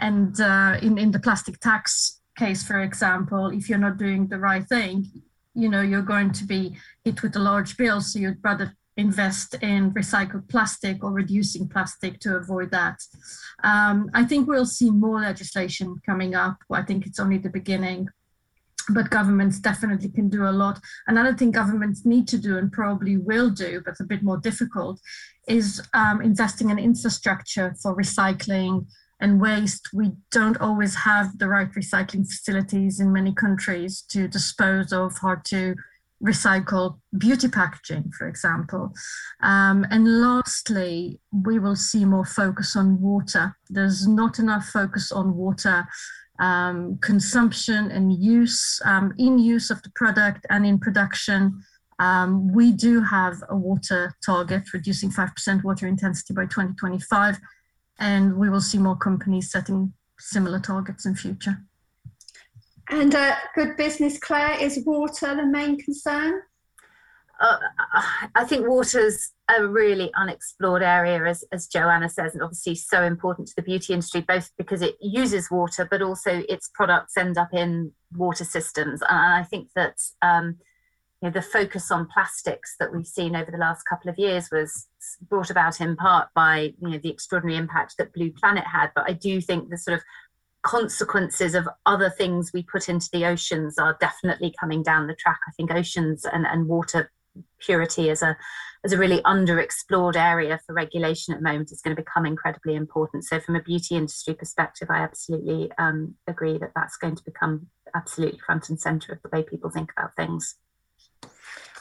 and 0.00 0.40
uh, 0.40 0.78
in, 0.82 0.98
in 0.98 1.10
the 1.12 1.20
plastic 1.20 1.60
tax 1.60 2.20
case, 2.36 2.62
for 2.62 2.80
example, 2.80 3.48
if 3.48 3.68
you're 3.68 3.78
not 3.78 3.96
doing 3.96 4.26
the 4.26 4.38
right 4.38 4.66
thing, 4.66 5.06
you 5.54 5.68
know, 5.68 5.80
you're 5.80 6.02
going 6.02 6.32
to 6.32 6.44
be 6.44 6.76
hit 7.04 7.22
with 7.22 7.36
a 7.36 7.40
large 7.40 7.76
bill. 7.76 8.00
So 8.00 8.18
you'd 8.18 8.42
rather 8.42 8.74
invest 8.96 9.54
in 9.62 9.92
recycled 9.92 10.48
plastic 10.48 11.04
or 11.04 11.12
reducing 11.12 11.68
plastic 11.68 12.18
to 12.20 12.36
avoid 12.36 12.70
that. 12.70 12.98
Um, 13.62 14.10
I 14.14 14.24
think 14.24 14.48
we'll 14.48 14.66
see 14.66 14.90
more 14.90 15.20
legislation 15.20 15.96
coming 16.04 16.34
up. 16.34 16.56
I 16.70 16.82
think 16.82 17.06
it's 17.06 17.20
only 17.20 17.38
the 17.38 17.50
beginning, 17.50 18.08
but 18.90 19.10
governments 19.10 19.58
definitely 19.58 20.08
can 20.08 20.28
do 20.28 20.44
a 20.44 20.50
lot. 20.50 20.80
Another 21.06 21.34
thing 21.34 21.50
governments 21.50 22.04
need 22.04 22.28
to 22.28 22.38
do 22.38 22.58
and 22.58 22.72
probably 22.72 23.16
will 23.16 23.50
do, 23.50 23.80
but 23.84 23.92
it's 23.92 24.00
a 24.00 24.04
bit 24.04 24.22
more 24.22 24.38
difficult, 24.38 25.00
is 25.48 25.82
um, 25.94 26.20
investing 26.20 26.70
in 26.70 26.78
infrastructure 26.78 27.74
for 27.82 27.96
recycling 27.96 28.86
and 29.20 29.40
waste. 29.40 29.88
We 29.92 30.12
don't 30.30 30.60
always 30.60 30.94
have 30.94 31.38
the 31.38 31.48
right 31.48 31.70
recycling 31.72 32.26
facilities 32.26 33.00
in 33.00 33.12
many 33.12 33.32
countries 33.32 34.02
to 34.10 34.28
dispose 34.28 34.92
of 34.92 35.18
hard 35.18 35.44
to 35.46 35.74
recycle 36.24 36.98
beauty 37.18 37.48
packaging, 37.48 38.10
for 38.16 38.26
example. 38.26 38.92
Um, 39.42 39.86
and 39.90 40.20
lastly, 40.20 41.20
we 41.30 41.58
will 41.58 41.76
see 41.76 42.04
more 42.04 42.24
focus 42.24 42.74
on 42.76 43.00
water. 43.00 43.56
There's 43.68 44.06
not 44.06 44.38
enough 44.38 44.66
focus 44.66 45.12
on 45.12 45.36
water 45.36 45.86
um, 46.38 46.98
consumption 46.98 47.90
and 47.90 48.12
use 48.12 48.80
um, 48.84 49.14
in 49.18 49.38
use 49.38 49.70
of 49.70 49.82
the 49.82 49.90
product 49.94 50.46
and 50.50 50.66
in 50.66 50.78
production. 50.78 51.62
Um, 51.98 52.52
we 52.52 52.72
do 52.72 53.02
have 53.02 53.42
a 53.48 53.56
water 53.56 54.14
target, 54.24 54.72
reducing 54.72 55.10
5% 55.10 55.64
water 55.64 55.86
intensity 55.86 56.34
by 56.34 56.44
2025, 56.44 57.38
and 57.98 58.36
we 58.36 58.50
will 58.50 58.60
see 58.60 58.78
more 58.78 58.96
companies 58.96 59.50
setting 59.50 59.94
similar 60.18 60.60
targets 60.60 61.06
in 61.06 61.14
future. 61.14 61.58
And 62.88 63.14
uh, 63.14 63.34
good 63.54 63.76
business, 63.76 64.18
Claire, 64.18 64.60
is 64.60 64.82
water 64.84 65.34
the 65.34 65.46
main 65.46 65.78
concern? 65.80 66.42
Uh, 67.40 67.58
I 68.34 68.44
think 68.44 68.68
water's 68.68 69.32
a 69.48 69.66
really 69.66 70.12
unexplored 70.14 70.82
area, 70.82 71.24
as, 71.24 71.44
as 71.52 71.66
Joanna 71.66 72.08
says, 72.08 72.34
and 72.34 72.42
obviously 72.42 72.74
so 72.74 73.02
important 73.04 73.48
to 73.48 73.54
the 73.56 73.62
beauty 73.62 73.92
industry, 73.92 74.20
both 74.20 74.50
because 74.58 74.82
it 74.82 74.96
uses 75.00 75.50
water, 75.50 75.86
but 75.88 76.02
also 76.02 76.42
its 76.48 76.68
products 76.74 77.16
end 77.16 77.38
up 77.38 77.50
in 77.52 77.92
water 78.16 78.44
systems. 78.44 79.02
And 79.02 79.34
I 79.34 79.44
think 79.44 79.70
that 79.76 79.96
um, 80.22 80.56
you 81.22 81.28
know, 81.28 81.32
the 81.32 81.42
focus 81.42 81.90
on 81.90 82.08
plastics 82.08 82.74
that 82.78 82.92
we've 82.92 83.06
seen 83.06 83.36
over 83.36 83.50
the 83.50 83.56
last 83.56 83.84
couple 83.84 84.10
of 84.10 84.18
years 84.18 84.48
was 84.50 84.86
brought 85.28 85.50
about 85.50 85.80
in 85.80 85.96
part 85.96 86.28
by 86.34 86.74
you 86.80 86.90
know, 86.90 86.98
the 86.98 87.10
extraordinary 87.10 87.58
impact 87.58 87.94
that 87.98 88.12
Blue 88.12 88.30
Planet 88.32 88.64
had. 88.64 88.90
But 88.94 89.08
I 89.08 89.12
do 89.12 89.40
think 89.40 89.70
the 89.70 89.78
sort 89.78 89.96
of 89.96 90.04
consequences 90.62 91.54
of 91.54 91.68
other 91.86 92.10
things 92.10 92.50
we 92.52 92.64
put 92.64 92.88
into 92.88 93.08
the 93.12 93.24
oceans 93.24 93.78
are 93.78 93.96
definitely 94.00 94.52
coming 94.58 94.82
down 94.82 95.06
the 95.06 95.14
track. 95.14 95.38
I 95.48 95.52
think 95.52 95.70
oceans 95.70 96.24
and, 96.24 96.44
and 96.46 96.66
water 96.66 97.10
purity 97.60 98.10
is 98.10 98.22
a 98.22 98.36
as 98.86 98.92
a 98.92 98.98
really 98.98 99.20
underexplored 99.22 100.14
area 100.14 100.60
for 100.64 100.72
regulation 100.72 101.34
at 101.34 101.40
the 101.40 101.44
moment 101.44 101.72
is 101.72 101.82
going 101.82 101.94
to 101.94 102.00
become 102.00 102.24
incredibly 102.24 102.76
important. 102.76 103.24
So 103.24 103.40
from 103.40 103.56
a 103.56 103.62
beauty 103.62 103.96
industry 103.96 104.32
perspective, 104.32 104.86
I 104.88 104.98
absolutely 104.98 105.72
um, 105.76 106.14
agree 106.28 106.56
that 106.58 106.70
that's 106.76 106.96
going 106.96 107.16
to 107.16 107.24
become 107.24 107.66
absolutely 107.96 108.38
front 108.46 108.68
and 108.68 108.80
center 108.80 109.12
of 109.12 109.18
the 109.22 109.36
way 109.36 109.42
people 109.42 109.70
think 109.70 109.90
about 109.98 110.14
things. 110.14 110.54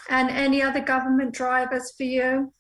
And 0.10 0.32
any 0.32 0.64
other 0.64 0.82
government 0.82 1.36
drivers 1.36 1.94
for 1.96 2.06
you? 2.06 2.52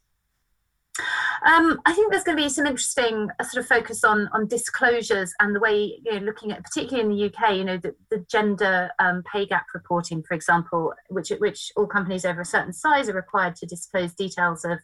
Um, 1.46 1.82
I 1.86 1.94
think 1.94 2.12
there's 2.12 2.24
going 2.24 2.38
to 2.38 2.44
be 2.44 2.50
some 2.50 2.66
interesting 2.66 3.30
uh, 3.40 3.44
sort 3.44 3.64
of 3.64 3.68
focus 3.68 4.04
on 4.04 4.30
on 4.34 4.48
disclosures 4.48 5.34
and 5.40 5.56
the 5.56 5.60
way 5.60 6.00
you 6.04 6.14
know 6.14 6.26
looking 6.26 6.52
at 6.52 6.64
particularly 6.64 7.02
in 7.02 7.16
the 7.16 7.26
UK, 7.26 7.56
you 7.58 7.64
know 7.64 7.78
the, 7.78 7.94
the 8.10 8.26
gender 8.30 8.90
um, 9.00 9.24
pay 9.24 9.46
gap 9.46 9.66
reporting, 9.74 10.24
for 10.24 10.34
example, 10.34 10.94
which 11.10 11.32
which 11.40 11.72
all 11.76 11.86
companies 11.86 12.26
over 12.26 12.42
a 12.42 12.46
certain 12.46 12.74
size 12.74 13.10
are 13.10 13.14
required 13.14 13.56
to 13.58 13.66
disclose 13.66 14.14
details 14.14 14.64
of 14.64 14.80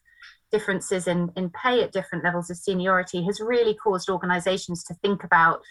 differences 0.52 1.08
in 1.08 1.32
in 1.36 1.50
pay 1.50 1.82
at 1.82 1.94
different 1.94 2.24
levels 2.24 2.50
of 2.50 2.58
seniority, 2.58 3.24
has 3.24 3.40
really 3.40 3.74
caused 3.74 4.10
organisations 4.10 4.84
to 4.84 4.94
think 4.96 5.24
about 5.24 5.62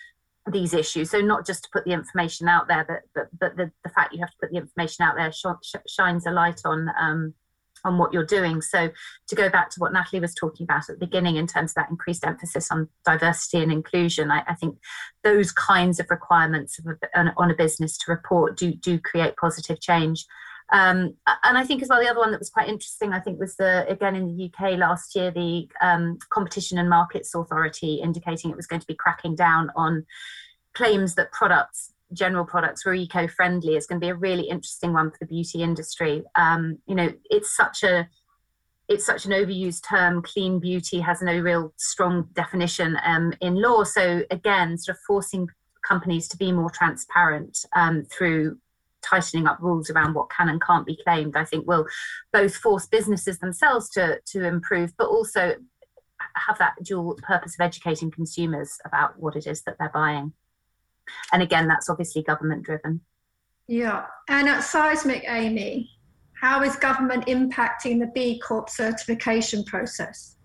these 0.50 0.72
issues. 0.72 1.10
So 1.10 1.20
not 1.20 1.46
just 1.46 1.64
to 1.64 1.70
put 1.72 1.84
the 1.84 1.92
information 1.92 2.48
out 2.48 2.66
there, 2.66 2.84
but 2.88 3.02
but 3.14 3.28
but 3.38 3.56
the, 3.56 3.70
the 3.84 3.90
fact 3.90 4.14
you 4.14 4.20
have 4.20 4.30
to 4.30 4.36
put 4.40 4.50
the 4.50 4.58
information 4.58 5.04
out 5.04 5.16
there 5.16 5.32
sh- 5.32 5.44
sh- 5.62 5.92
shines 5.92 6.26
a 6.26 6.30
light 6.30 6.62
on. 6.64 6.88
Um, 6.98 7.34
on 7.84 7.98
what 7.98 8.12
you're 8.12 8.24
doing. 8.24 8.60
So, 8.60 8.90
to 9.28 9.34
go 9.34 9.48
back 9.48 9.70
to 9.70 9.80
what 9.80 9.92
Natalie 9.92 10.20
was 10.20 10.34
talking 10.34 10.64
about 10.64 10.88
at 10.88 10.98
the 10.98 11.06
beginning 11.06 11.36
in 11.36 11.46
terms 11.46 11.72
of 11.72 11.74
that 11.76 11.90
increased 11.90 12.26
emphasis 12.26 12.70
on 12.70 12.88
diversity 13.04 13.62
and 13.62 13.72
inclusion, 13.72 14.30
I, 14.30 14.42
I 14.46 14.54
think 14.54 14.78
those 15.24 15.52
kinds 15.52 16.00
of 16.00 16.06
requirements 16.10 16.78
of 16.78 16.86
a, 16.86 17.32
on 17.36 17.50
a 17.50 17.54
business 17.54 17.96
to 17.98 18.10
report 18.10 18.56
do 18.56 18.72
do 18.72 18.98
create 18.98 19.36
positive 19.36 19.80
change. 19.80 20.24
Um, 20.72 21.16
and 21.44 21.58
I 21.58 21.64
think 21.64 21.82
as 21.82 21.88
well, 21.88 22.00
the 22.00 22.08
other 22.08 22.20
one 22.20 22.30
that 22.30 22.38
was 22.38 22.50
quite 22.50 22.68
interesting, 22.68 23.12
I 23.12 23.20
think, 23.20 23.40
was 23.40 23.56
the 23.56 23.86
again 23.88 24.14
in 24.14 24.26
the 24.26 24.44
UK 24.44 24.78
last 24.78 25.16
year, 25.16 25.30
the 25.30 25.68
um, 25.80 26.18
Competition 26.32 26.78
and 26.78 26.88
Markets 26.88 27.34
Authority 27.34 28.00
indicating 28.02 28.50
it 28.50 28.56
was 28.56 28.66
going 28.66 28.80
to 28.80 28.86
be 28.86 28.94
cracking 28.94 29.34
down 29.34 29.70
on 29.74 30.06
claims 30.74 31.16
that 31.16 31.32
products 31.32 31.92
general 32.12 32.44
products 32.44 32.84
were 32.84 32.94
eco-friendly 32.94 33.76
is 33.76 33.86
going 33.86 34.00
to 34.00 34.04
be 34.04 34.10
a 34.10 34.14
really 34.14 34.48
interesting 34.48 34.92
one 34.92 35.10
for 35.10 35.18
the 35.20 35.26
beauty 35.26 35.62
industry. 35.62 36.22
Um, 36.34 36.78
you 36.86 36.94
know, 36.94 37.12
it's 37.30 37.54
such 37.56 37.82
a 37.82 38.08
it's 38.88 39.06
such 39.06 39.24
an 39.24 39.30
overused 39.30 39.88
term. 39.88 40.20
Clean 40.20 40.58
beauty 40.58 40.98
has 40.98 41.22
no 41.22 41.38
real 41.38 41.72
strong 41.76 42.28
definition 42.32 42.98
um, 43.04 43.32
in 43.40 43.54
law. 43.54 43.84
So 43.84 44.24
again, 44.32 44.76
sort 44.76 44.96
of 44.96 45.02
forcing 45.06 45.46
companies 45.86 46.26
to 46.28 46.36
be 46.36 46.50
more 46.50 46.70
transparent 46.70 47.64
um, 47.76 48.04
through 48.04 48.58
tightening 49.02 49.46
up 49.46 49.58
rules 49.60 49.90
around 49.90 50.14
what 50.14 50.28
can 50.30 50.48
and 50.48 50.60
can't 50.60 50.86
be 50.86 50.98
claimed, 51.04 51.36
I 51.36 51.44
think 51.44 51.66
will 51.66 51.86
both 52.32 52.54
force 52.54 52.86
businesses 52.86 53.38
themselves 53.38 53.88
to 53.90 54.20
to 54.26 54.44
improve, 54.44 54.92
but 54.96 55.08
also 55.08 55.54
have 56.34 56.58
that 56.58 56.74
dual 56.82 57.18
purpose 57.22 57.54
of 57.54 57.64
educating 57.64 58.10
consumers 58.10 58.78
about 58.84 59.18
what 59.18 59.36
it 59.36 59.46
is 59.46 59.62
that 59.62 59.76
they're 59.78 59.90
buying. 59.92 60.32
And 61.32 61.42
again, 61.42 61.68
that's 61.68 61.88
obviously 61.88 62.22
government 62.22 62.62
driven. 62.62 63.00
Yeah. 63.66 64.06
And 64.28 64.48
at 64.48 64.60
Seismic, 64.60 65.24
Amy, 65.28 65.90
how 66.40 66.62
is 66.62 66.76
government 66.76 67.26
impacting 67.26 68.00
the 68.00 68.10
B 68.14 68.38
Corp 68.38 68.68
certification 68.70 69.64
process? 69.64 70.36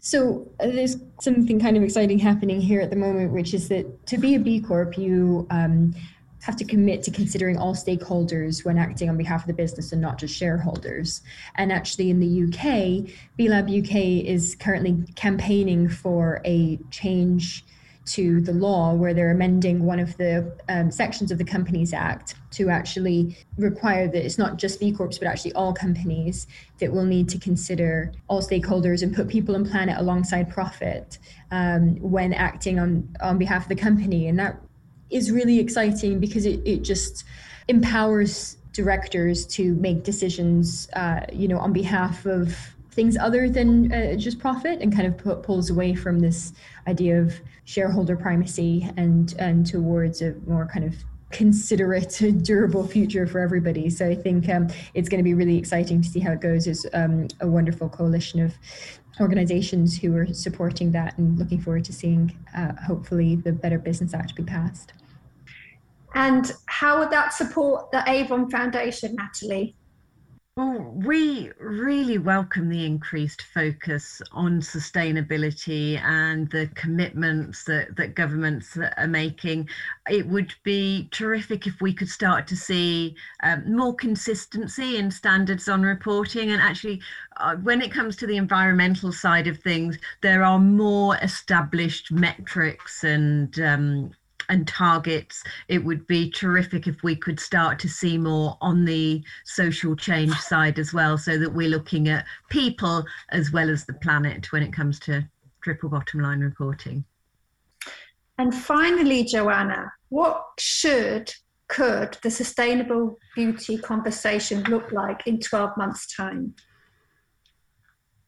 So 0.00 0.50
uh, 0.60 0.66
there's 0.66 0.98
something 1.22 1.58
kind 1.58 1.78
of 1.78 1.82
exciting 1.82 2.18
happening 2.18 2.60
here 2.60 2.82
at 2.82 2.90
the 2.90 2.96
moment, 2.96 3.32
which 3.32 3.54
is 3.54 3.68
that 3.68 4.06
to 4.08 4.18
be 4.18 4.34
a 4.34 4.38
B 4.38 4.60
Corp, 4.60 4.98
you 4.98 5.46
um, 5.48 5.94
have 6.42 6.56
to 6.56 6.64
commit 6.64 7.02
to 7.04 7.10
considering 7.10 7.56
all 7.56 7.74
stakeholders 7.74 8.66
when 8.66 8.76
acting 8.76 9.08
on 9.08 9.16
behalf 9.16 9.40
of 9.40 9.46
the 9.46 9.54
business 9.54 9.92
and 9.92 10.02
not 10.02 10.18
just 10.18 10.36
shareholders. 10.36 11.22
And 11.54 11.72
actually, 11.72 12.10
in 12.10 12.20
the 12.20 12.44
UK, 12.44 13.10
B 13.38 13.48
Lab 13.48 13.70
UK 13.70 14.26
is 14.26 14.54
currently 14.60 15.04
campaigning 15.14 15.88
for 15.88 16.42
a 16.44 16.78
change 16.90 17.64
to 18.06 18.40
the 18.42 18.52
law 18.52 18.92
where 18.92 19.14
they're 19.14 19.30
amending 19.30 19.84
one 19.84 19.98
of 19.98 20.16
the 20.18 20.52
um, 20.68 20.90
sections 20.90 21.30
of 21.30 21.38
the 21.38 21.44
Companies 21.44 21.92
Act 21.92 22.34
to 22.52 22.68
actually 22.68 23.36
require 23.56 24.06
that 24.06 24.24
it's 24.24 24.38
not 24.38 24.58
just 24.58 24.78
B 24.78 24.92
Corps, 24.92 25.18
but 25.18 25.24
actually 25.26 25.52
all 25.54 25.72
companies 25.72 26.46
that 26.80 26.92
will 26.92 27.04
need 27.04 27.28
to 27.30 27.38
consider 27.38 28.12
all 28.28 28.42
stakeholders 28.42 29.02
and 29.02 29.14
put 29.14 29.28
people 29.28 29.54
and 29.54 29.68
planet 29.68 29.96
alongside 29.98 30.50
profit 30.50 31.18
um, 31.50 31.96
when 32.00 32.32
acting 32.34 32.78
on, 32.78 33.08
on 33.20 33.38
behalf 33.38 33.62
of 33.62 33.68
the 33.68 33.76
company. 33.76 34.28
And 34.28 34.38
that 34.38 34.60
is 35.10 35.30
really 35.30 35.58
exciting 35.58 36.20
because 36.20 36.44
it, 36.44 36.60
it 36.66 36.82
just 36.82 37.24
empowers 37.68 38.58
directors 38.72 39.46
to 39.46 39.74
make 39.76 40.02
decisions, 40.02 40.88
uh, 40.94 41.20
you 41.32 41.48
know, 41.48 41.58
on 41.58 41.72
behalf 41.72 42.26
of 42.26 42.73
things 42.94 43.16
other 43.16 43.48
than 43.48 43.92
uh, 43.92 44.14
just 44.14 44.38
profit 44.38 44.80
and 44.80 44.94
kind 44.94 45.06
of 45.06 45.18
put, 45.18 45.42
pulls 45.42 45.70
away 45.70 45.94
from 45.94 46.20
this 46.20 46.52
idea 46.86 47.20
of 47.20 47.34
shareholder 47.64 48.16
primacy 48.16 48.88
and 48.96 49.34
and 49.38 49.66
towards 49.66 50.22
a 50.22 50.34
more 50.46 50.66
kind 50.66 50.84
of 50.84 50.94
considerate 51.30 52.20
durable 52.42 52.86
future 52.86 53.26
for 53.26 53.40
everybody. 53.40 53.90
So 53.90 54.08
i 54.08 54.14
think 54.14 54.48
um, 54.48 54.68
it's 54.94 55.08
going 55.08 55.18
to 55.18 55.24
be 55.24 55.34
really 55.34 55.58
exciting 55.58 56.00
to 56.00 56.08
see 56.08 56.20
how 56.20 56.32
it 56.32 56.40
goes. 56.40 56.66
There's 56.66 56.86
um, 56.94 57.28
a 57.40 57.48
wonderful 57.48 57.88
coalition 57.88 58.40
of 58.40 58.54
organizations 59.20 59.98
who 59.98 60.16
are 60.16 60.26
supporting 60.32 60.92
that 60.92 61.18
and 61.18 61.38
looking 61.38 61.60
forward 61.60 61.84
to 61.86 61.92
seeing 61.92 62.36
uh, 62.56 62.72
hopefully 62.86 63.36
the 63.36 63.52
better 63.52 63.78
business 63.78 64.14
act 64.14 64.34
be 64.36 64.44
passed. 64.44 64.92
And 66.14 66.52
how 66.66 67.00
would 67.00 67.10
that 67.10 67.32
support 67.32 67.90
the 67.90 68.08
avon 68.08 68.48
foundation 68.48 69.16
natalie 69.16 69.74
well, 70.56 70.92
we 70.94 71.50
really 71.58 72.16
welcome 72.16 72.68
the 72.68 72.86
increased 72.86 73.42
focus 73.42 74.22
on 74.30 74.60
sustainability 74.60 76.00
and 76.00 76.48
the 76.52 76.68
commitments 76.76 77.64
that, 77.64 77.96
that 77.96 78.14
governments 78.14 78.78
are 78.96 79.08
making. 79.08 79.68
It 80.08 80.28
would 80.28 80.54
be 80.62 81.08
terrific 81.10 81.66
if 81.66 81.80
we 81.80 81.92
could 81.92 82.08
start 82.08 82.46
to 82.46 82.56
see 82.56 83.16
um, 83.42 83.74
more 83.74 83.96
consistency 83.96 84.96
in 84.96 85.10
standards 85.10 85.68
on 85.68 85.82
reporting. 85.82 86.52
And 86.52 86.62
actually, 86.62 87.02
uh, 87.38 87.56
when 87.56 87.82
it 87.82 87.90
comes 87.90 88.14
to 88.16 88.26
the 88.28 88.36
environmental 88.36 89.10
side 89.10 89.48
of 89.48 89.58
things, 89.58 89.98
there 90.22 90.44
are 90.44 90.60
more 90.60 91.16
established 91.16 92.12
metrics 92.12 93.02
and 93.02 93.58
um, 93.58 94.12
and 94.48 94.66
targets, 94.66 95.42
it 95.68 95.84
would 95.84 96.06
be 96.06 96.30
terrific 96.30 96.86
if 96.86 97.02
we 97.02 97.16
could 97.16 97.40
start 97.40 97.78
to 97.80 97.88
see 97.88 98.18
more 98.18 98.56
on 98.60 98.84
the 98.84 99.22
social 99.44 99.96
change 99.96 100.34
side 100.34 100.78
as 100.78 100.92
well, 100.92 101.16
so 101.18 101.38
that 101.38 101.52
we're 101.52 101.68
looking 101.68 102.08
at 102.08 102.26
people 102.50 103.04
as 103.30 103.52
well 103.52 103.70
as 103.70 103.84
the 103.84 103.94
planet 103.94 104.52
when 104.52 104.62
it 104.62 104.72
comes 104.72 104.98
to 105.00 105.28
triple 105.62 105.88
bottom 105.88 106.20
line 106.20 106.40
reporting. 106.40 107.04
And 108.38 108.54
finally, 108.54 109.24
Joanna, 109.24 109.92
what 110.08 110.44
should, 110.58 111.32
could 111.68 112.18
the 112.22 112.30
sustainable 112.30 113.16
beauty 113.34 113.78
conversation 113.78 114.62
look 114.64 114.92
like 114.92 115.26
in 115.26 115.40
12 115.40 115.76
months' 115.76 116.14
time? 116.14 116.54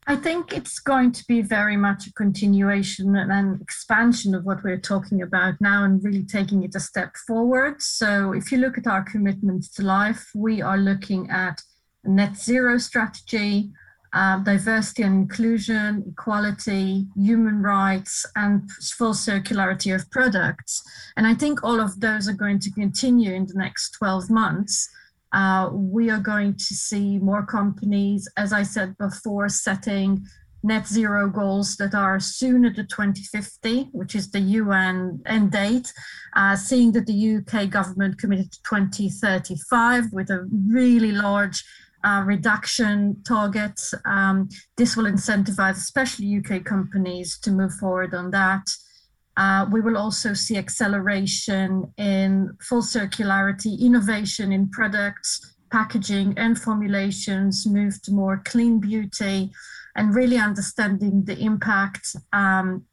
I 0.09 0.14
think 0.14 0.53
it's 0.53 0.79
going 0.79 1.11
to 1.12 1.25
be 1.27 1.42
very 1.42 1.77
much 1.77 2.07
a 2.07 2.12
continuation 2.12 3.16
and 3.16 3.33
an 3.33 3.59
expansion 3.61 4.37
of 4.37 4.45
what 4.45 4.62
we're 4.62 4.79
talking 4.79 5.21
about 5.21 5.55
now 5.61 5.83
and 5.83 6.03
really 6.03 6.23
taking 6.23 6.62
it 6.62 6.77
a 6.77 6.81
step 6.81 7.16
forward. 7.27 7.83
So, 7.83 8.33
if 8.33 8.53
you 8.53 8.59
look 8.59 8.79
at 8.79 8.87
our 8.87 9.03
commitments 9.03 9.69
to 9.71 9.83
life, 9.83 10.31
we 10.33 10.62
are 10.62 10.79
looking 10.79 11.29
at 11.29 11.61
net 12.05 12.37
zero 12.37 12.79
strategy, 12.79 13.73
uh, 14.12 14.38
diversity 14.38 15.03
and 15.03 15.23
inclusion, 15.23 16.05
equality, 16.09 17.07
human 17.16 17.61
rights, 17.61 18.25
and 18.37 18.71
full 18.97 19.12
circularity 19.12 19.92
of 19.92 20.09
products. 20.11 20.85
And 21.16 21.27
I 21.27 21.35
think 21.35 21.64
all 21.64 21.81
of 21.81 22.01
those 22.01 22.29
are 22.29 22.33
going 22.33 22.61
to 22.61 22.71
continue 22.71 23.33
in 23.35 23.47
the 23.47 23.55
next 23.55 23.90
12 23.99 24.31
months. 24.31 24.88
Uh, 25.37 25.68
we 25.70 26.09
are 26.09 26.18
going 26.18 26.55
to 26.55 26.75
see 26.75 27.18
more 27.18 27.44
companies, 27.44 28.27
as 28.38 28.55
I 28.55 28.62
said 28.62 28.96
before, 28.96 29.51
setting 29.51 30.27
net 30.62 30.87
zero 30.87 31.29
goals 31.29 31.77
that 31.77 31.94
are 31.94 32.18
sooner 32.18 32.70
to 32.72 32.83
2050, 32.83 33.90
which 33.92 34.14
is 34.14 34.31
the 34.31 34.40
UN 34.40 35.20
end 35.27 35.53
date, 35.53 35.92
uh, 36.35 36.57
seeing 36.57 36.90
that 36.92 37.05
the 37.05 37.37
UK 37.37 37.68
government 37.68 38.18
committed 38.18 38.51
to 38.51 38.62
2035 38.62 40.07
with 40.11 40.31
a 40.31 40.49
really 40.70 41.12
large 41.12 41.62
uh, 42.03 42.22
reduction 42.25 43.22
targets. 43.22 43.92
Um, 44.07 44.49
this 44.79 44.96
will 44.96 45.05
incentivize 45.05 45.77
especially 45.77 46.38
UK 46.38 46.64
companies 46.64 47.38
to 47.40 47.51
move 47.51 47.75
forward 47.75 48.14
on 48.14 48.31
that. 48.31 48.66
Uh, 49.37 49.66
we 49.70 49.81
will 49.81 49.96
also 49.99 50.33
see 50.33 50.57
acceleration 50.57 51.92
in 51.99 52.57
full 52.61 52.83
circularity, 52.83 53.79
innovation 53.79 54.51
in 54.53 54.70
products, 54.70 55.55
packaging, 55.70 56.33
and 56.38 56.59
formulations, 56.59 57.66
move 57.66 58.01
to 58.03 58.12
more 58.12 58.40
clean 58.44 58.81
beauty, 58.81 59.51
and 59.94 60.14
really 60.14 60.38
understanding 60.38 61.25
the 61.25 61.38
impact 61.38 62.16
um, 62.33 62.85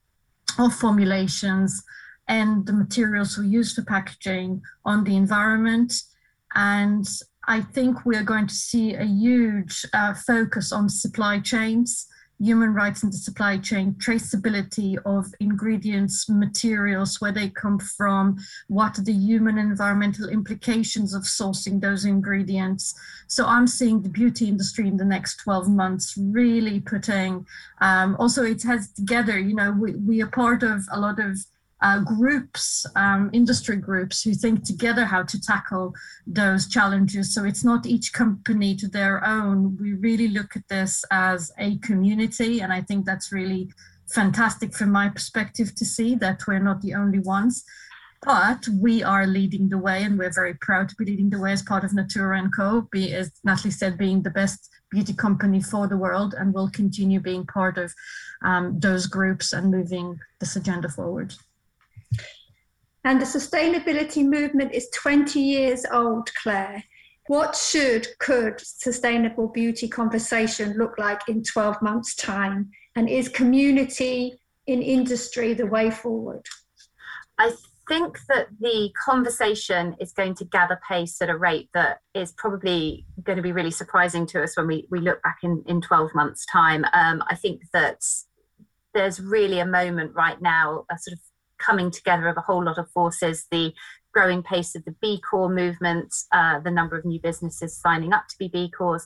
of 0.59 0.73
formulations 0.73 1.83
and 2.27 2.65
the 2.65 2.73
materials 2.73 3.37
we 3.37 3.47
use 3.47 3.73
for 3.73 3.83
packaging 3.83 4.61
on 4.85 5.03
the 5.03 5.15
environment. 5.15 5.93
And 6.55 7.07
I 7.47 7.61
think 7.61 8.05
we 8.05 8.15
are 8.15 8.23
going 8.23 8.47
to 8.47 8.53
see 8.53 8.93
a 8.95 9.05
huge 9.05 9.85
uh, 9.93 10.13
focus 10.13 10.71
on 10.71 10.89
supply 10.89 11.39
chains 11.39 12.07
human 12.39 12.73
rights 12.73 13.03
in 13.03 13.09
the 13.09 13.17
supply 13.17 13.57
chain, 13.57 13.93
traceability 13.93 14.97
of 15.05 15.33
ingredients, 15.39 16.29
materials, 16.29 17.21
where 17.21 17.31
they 17.31 17.49
come 17.49 17.79
from, 17.79 18.37
what 18.67 18.97
are 18.97 19.03
the 19.03 19.13
human 19.13 19.57
environmental 19.57 20.29
implications 20.29 21.13
of 21.13 21.23
sourcing 21.23 21.79
those 21.79 22.05
ingredients. 22.05 22.93
So 23.27 23.45
I'm 23.45 23.67
seeing 23.67 24.01
the 24.01 24.09
beauty 24.09 24.47
industry 24.47 24.87
in 24.87 24.97
the 24.97 25.05
next 25.05 25.37
12 25.37 25.69
months 25.69 26.15
really 26.17 26.79
putting, 26.79 27.45
um, 27.81 28.15
also 28.19 28.43
it 28.43 28.63
has 28.63 28.91
together, 28.91 29.39
you 29.39 29.55
know, 29.55 29.71
we, 29.71 29.93
we 29.95 30.21
are 30.21 30.27
part 30.27 30.63
of 30.63 30.81
a 30.91 30.99
lot 30.99 31.19
of 31.19 31.37
uh, 31.83 31.99
groups, 31.99 32.85
um, 32.95 33.29
industry 33.33 33.75
groups 33.75 34.23
who 34.23 34.33
think 34.33 34.63
together 34.63 35.03
how 35.03 35.21
to 35.21 35.39
tackle 35.39 35.93
those 36.25 36.67
challenges. 36.67 37.33
So 37.35 37.43
it's 37.43 37.65
not 37.65 37.85
each 37.85 38.13
company 38.13 38.73
to 38.77 38.87
their 38.87 39.23
own. 39.25 39.77
We 39.79 39.93
really 39.93 40.29
look 40.29 40.55
at 40.55 40.67
this 40.69 41.03
as 41.11 41.51
a 41.59 41.77
community. 41.79 42.61
And 42.61 42.71
I 42.71 42.81
think 42.81 43.05
that's 43.05 43.33
really 43.33 43.69
fantastic 44.09 44.73
from 44.73 44.91
my 44.91 45.09
perspective 45.09 45.75
to 45.75 45.85
see 45.85 46.15
that 46.15 46.47
we're 46.47 46.59
not 46.59 46.81
the 46.81 46.93
only 46.93 47.19
ones. 47.19 47.65
But 48.25 48.65
we 48.79 49.03
are 49.03 49.27
leading 49.27 49.67
the 49.67 49.77
way, 49.77 50.03
and 50.03 50.17
we're 50.17 50.31
very 50.31 50.53
proud 50.53 50.87
to 50.87 50.95
be 50.95 51.03
leading 51.03 51.29
the 51.29 51.41
way 51.41 51.51
as 51.51 51.61
part 51.61 51.83
of 51.83 51.93
Natura 51.93 52.41
& 52.51 52.55
Co. 52.55 52.87
Be, 52.89 53.13
as 53.13 53.29
Natalie 53.43 53.71
said, 53.71 53.97
being 53.97 54.21
the 54.21 54.29
best 54.29 54.69
beauty 54.89 55.11
company 55.11 55.61
for 55.61 55.89
the 55.89 55.97
world, 55.97 56.33
and 56.33 56.53
will 56.53 56.69
continue 56.69 57.19
being 57.19 57.45
part 57.45 57.77
of 57.77 57.93
um, 58.41 58.79
those 58.79 59.07
groups 59.07 59.51
and 59.51 59.69
moving 59.69 60.17
this 60.39 60.55
agenda 60.55 60.87
forward. 60.87 61.35
And 63.05 63.19
the 63.19 63.25
sustainability 63.25 64.25
movement 64.25 64.73
is 64.73 64.89
20 64.93 65.39
years 65.39 65.85
old, 65.91 66.33
Claire. 66.35 66.83
What 67.27 67.55
should, 67.55 68.07
could 68.19 68.59
sustainable 68.59 69.47
beauty 69.47 69.87
conversation 69.87 70.77
look 70.77 70.97
like 70.97 71.21
in 71.27 71.43
12 71.43 71.81
months' 71.81 72.15
time? 72.15 72.69
And 72.95 73.09
is 73.09 73.29
community 73.29 74.39
in 74.67 74.81
industry 74.81 75.53
the 75.53 75.65
way 75.65 75.89
forward? 75.89 76.45
I 77.37 77.53
think 77.87 78.17
that 78.29 78.47
the 78.59 78.91
conversation 79.03 79.95
is 79.99 80.13
going 80.13 80.35
to 80.35 80.45
gather 80.45 80.79
pace 80.87 81.21
at 81.21 81.29
a 81.29 81.37
rate 81.37 81.69
that 81.73 81.99
is 82.13 82.31
probably 82.33 83.05
going 83.23 83.37
to 83.37 83.41
be 83.41 83.51
really 83.51 83.71
surprising 83.71 84.25
to 84.27 84.43
us 84.43 84.55
when 84.55 84.67
we, 84.67 84.87
we 84.89 84.99
look 84.99 85.21
back 85.23 85.39
in, 85.43 85.63
in 85.65 85.81
12 85.81 86.13
months' 86.15 86.45
time. 86.45 86.85
Um, 86.93 87.23
I 87.29 87.35
think 87.35 87.63
that 87.73 88.01
there's 88.93 89.19
really 89.19 89.59
a 89.59 89.65
moment 89.65 90.13
right 90.13 90.41
now, 90.41 90.85
a 90.91 90.97
sort 90.97 91.13
of 91.13 91.19
coming 91.65 91.91
together 91.91 92.27
of 92.27 92.37
a 92.37 92.41
whole 92.41 92.63
lot 92.63 92.77
of 92.77 92.89
forces 92.91 93.47
the 93.51 93.73
growing 94.13 94.43
pace 94.43 94.75
of 94.75 94.85
the 94.85 94.95
B 95.01 95.19
Corp 95.19 95.51
movement, 95.51 96.13
uh, 96.31 96.59
the 96.59 96.71
number 96.71 96.97
of 96.97 97.05
new 97.05 97.19
businesses 97.19 97.75
signing 97.75 98.13
up 98.13 98.27
to 98.27 98.37
be 98.37 98.47
B 98.47 98.69
Corps, 98.69 99.05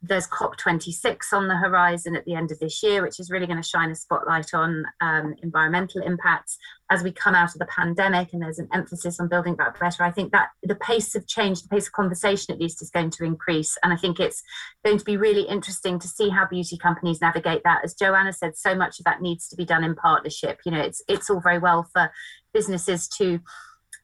there's 0.00 0.28
COP26 0.28 1.32
on 1.32 1.48
the 1.48 1.56
horizon 1.56 2.14
at 2.14 2.24
the 2.24 2.34
end 2.34 2.52
of 2.52 2.58
this 2.60 2.82
year, 2.82 3.02
which 3.02 3.18
is 3.18 3.30
really 3.30 3.46
going 3.46 3.60
to 3.60 3.68
shine 3.68 3.90
a 3.90 3.96
spotlight 3.96 4.54
on 4.54 4.84
um, 5.00 5.34
environmental 5.42 6.00
impacts 6.02 6.56
as 6.90 7.02
we 7.02 7.10
come 7.10 7.34
out 7.34 7.52
of 7.52 7.58
the 7.58 7.66
pandemic. 7.66 8.32
And 8.32 8.40
there's 8.40 8.60
an 8.60 8.68
emphasis 8.72 9.18
on 9.18 9.28
building 9.28 9.56
back 9.56 9.78
better. 9.80 10.04
I 10.04 10.12
think 10.12 10.30
that 10.30 10.50
the 10.62 10.76
pace 10.76 11.16
of 11.16 11.26
change, 11.26 11.62
the 11.62 11.68
pace 11.68 11.88
of 11.88 11.92
conversation 11.92 12.54
at 12.54 12.60
least, 12.60 12.80
is 12.80 12.90
going 12.90 13.10
to 13.10 13.24
increase. 13.24 13.76
And 13.82 13.92
I 13.92 13.96
think 13.96 14.20
it's 14.20 14.42
going 14.84 14.98
to 14.98 15.04
be 15.04 15.16
really 15.16 15.42
interesting 15.42 15.98
to 15.98 16.08
see 16.08 16.28
how 16.28 16.46
beauty 16.46 16.78
companies 16.78 17.20
navigate 17.20 17.62
that. 17.64 17.80
As 17.82 17.94
Joanna 17.94 18.32
said, 18.32 18.56
so 18.56 18.76
much 18.76 19.00
of 19.00 19.04
that 19.04 19.20
needs 19.20 19.48
to 19.48 19.56
be 19.56 19.64
done 19.64 19.82
in 19.82 19.96
partnership. 19.96 20.60
You 20.64 20.72
know, 20.72 20.80
it's 20.80 21.02
it's 21.08 21.28
all 21.28 21.40
very 21.40 21.58
well 21.58 21.88
for 21.92 22.12
businesses 22.54 23.08
to 23.08 23.40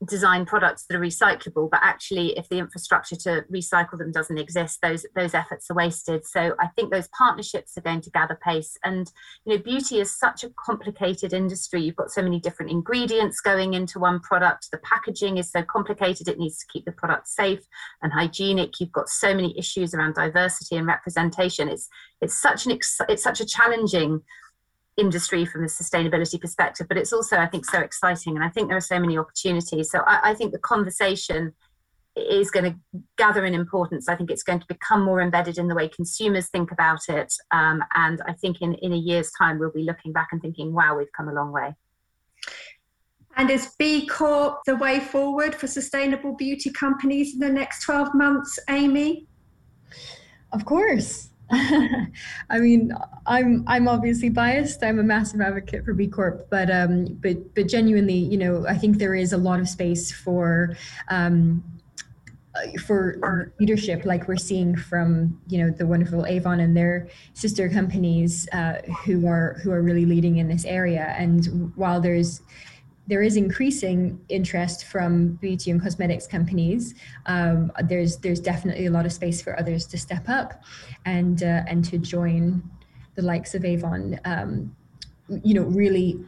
design 0.06 0.44
products 0.44 0.84
that 0.86 0.96
are 0.96 1.00
recyclable 1.00 1.70
but 1.70 1.80
actually 1.82 2.36
if 2.36 2.48
the 2.48 2.58
infrastructure 2.58 3.16
to 3.16 3.44
recycle 3.52 3.98
them 3.98 4.12
doesn't 4.12 4.38
exist 4.38 4.80
those 4.82 5.06
those 5.14 5.34
efforts 5.34 5.70
are 5.70 5.74
wasted. 5.74 6.26
So 6.26 6.54
i 6.58 6.66
think 6.68 6.92
those 6.92 7.08
partnerships 7.16 7.76
are 7.76 7.82
going 7.82 8.00
to 8.02 8.10
gather 8.10 8.38
pace. 8.42 8.76
And 8.84 9.10
you 9.44 9.56
know 9.56 9.62
beauty 9.62 10.00
is 10.00 10.16
such 10.18 10.44
a 10.44 10.50
complicated 10.64 11.32
industry. 11.32 11.82
You've 11.82 11.96
got 11.96 12.10
so 12.10 12.22
many 12.22 12.40
different 12.40 12.70
ingredients 12.70 13.40
going 13.40 13.74
into 13.74 13.98
one 13.98 14.20
product. 14.20 14.70
The 14.70 14.78
packaging 14.78 15.38
is 15.38 15.50
so 15.50 15.62
complicated 15.62 16.28
it 16.28 16.38
needs 16.38 16.58
to 16.58 16.66
keep 16.72 16.84
the 16.84 16.92
product 16.92 17.28
safe 17.28 17.64
and 18.02 18.12
hygienic. 18.12 18.80
You've 18.80 18.92
got 18.92 19.08
so 19.08 19.34
many 19.34 19.56
issues 19.58 19.94
around 19.94 20.14
diversity 20.14 20.76
and 20.76 20.86
representation. 20.86 21.68
It's 21.68 21.88
it's 22.20 22.40
such 22.40 22.66
an 22.66 22.78
it's 23.08 23.22
such 23.22 23.40
a 23.40 23.46
challenging 23.46 24.22
industry 24.96 25.44
from 25.44 25.64
a 25.64 25.66
sustainability 25.66 26.40
perspective, 26.40 26.86
but 26.88 26.96
it's 26.96 27.12
also, 27.12 27.36
I 27.36 27.46
think, 27.46 27.64
so 27.64 27.80
exciting. 27.80 28.36
And 28.36 28.44
I 28.44 28.48
think 28.48 28.68
there 28.68 28.76
are 28.76 28.80
so 28.80 29.00
many 29.00 29.18
opportunities. 29.18 29.90
So 29.90 30.00
I, 30.06 30.30
I 30.30 30.34
think 30.34 30.52
the 30.52 30.58
conversation 30.58 31.52
is 32.16 32.50
going 32.50 32.72
to 32.72 33.02
gather 33.18 33.44
in 33.44 33.54
importance. 33.54 34.08
I 34.08 34.14
think 34.14 34.30
it's 34.30 34.44
going 34.44 34.60
to 34.60 34.66
become 34.66 35.02
more 35.04 35.20
embedded 35.20 35.58
in 35.58 35.66
the 35.66 35.74
way 35.74 35.88
consumers 35.88 36.48
think 36.48 36.70
about 36.70 37.00
it. 37.08 37.34
Um, 37.50 37.82
and 37.94 38.22
I 38.26 38.34
think 38.34 38.62
in, 38.62 38.74
in 38.74 38.92
a 38.92 38.96
year's 38.96 39.32
time, 39.36 39.58
we'll 39.58 39.72
be 39.72 39.82
looking 39.82 40.12
back 40.12 40.28
and 40.30 40.40
thinking, 40.40 40.72
wow, 40.72 40.96
we've 40.96 41.12
come 41.16 41.28
a 41.28 41.32
long 41.32 41.50
way. 41.50 41.74
And 43.36 43.50
is 43.50 43.74
B 43.78 44.06
Corp 44.06 44.60
the 44.64 44.76
way 44.76 45.00
forward 45.00 45.56
for 45.56 45.66
sustainable 45.66 46.36
beauty 46.36 46.70
companies 46.70 47.34
in 47.34 47.40
the 47.40 47.50
next 47.50 47.82
12 47.82 48.14
months, 48.14 48.60
Amy? 48.68 49.26
Of 50.52 50.64
course. 50.64 51.30
I 51.50 52.58
mean, 52.58 52.92
I'm 53.26 53.64
I'm 53.66 53.86
obviously 53.86 54.30
biased. 54.30 54.82
I'm 54.82 54.98
a 54.98 55.02
massive 55.02 55.40
advocate 55.40 55.84
for 55.84 55.92
B 55.92 56.08
Corp, 56.08 56.48
but 56.50 56.70
um, 56.70 57.06
but 57.22 57.54
but 57.54 57.68
genuinely, 57.68 58.16
you 58.16 58.38
know, 58.38 58.66
I 58.66 58.78
think 58.78 58.98
there 58.98 59.14
is 59.14 59.32
a 59.32 59.36
lot 59.36 59.60
of 59.60 59.68
space 59.68 60.10
for 60.10 60.76
um, 61.08 61.62
for 62.86 63.52
leadership, 63.58 64.04
like 64.04 64.28
we're 64.28 64.36
seeing 64.36 64.76
from 64.76 65.40
you 65.48 65.58
know 65.58 65.70
the 65.70 65.86
wonderful 65.86 66.24
Avon 66.26 66.60
and 66.60 66.76
their 66.76 67.08
sister 67.32 67.68
companies 67.68 68.48
uh, 68.52 68.80
who 69.04 69.26
are 69.26 69.58
who 69.62 69.72
are 69.72 69.82
really 69.82 70.06
leading 70.06 70.38
in 70.38 70.48
this 70.48 70.64
area. 70.64 71.14
And 71.18 71.72
while 71.76 72.00
there's 72.00 72.40
there 73.06 73.22
is 73.22 73.36
increasing 73.36 74.18
interest 74.28 74.86
from 74.86 75.34
beauty 75.34 75.70
and 75.70 75.82
cosmetics 75.82 76.26
companies. 76.26 76.94
Um, 77.26 77.70
there's 77.84 78.16
there's 78.18 78.40
definitely 78.40 78.86
a 78.86 78.90
lot 78.90 79.04
of 79.04 79.12
space 79.12 79.42
for 79.42 79.58
others 79.58 79.86
to 79.86 79.98
step 79.98 80.28
up 80.28 80.62
and 81.04 81.42
uh, 81.42 81.62
and 81.66 81.84
to 81.86 81.98
join 81.98 82.62
the 83.14 83.22
likes 83.22 83.54
of 83.54 83.64
Avon. 83.64 84.18
Um, 84.24 84.74
you 85.42 85.54
know, 85.54 85.62
really 85.62 86.18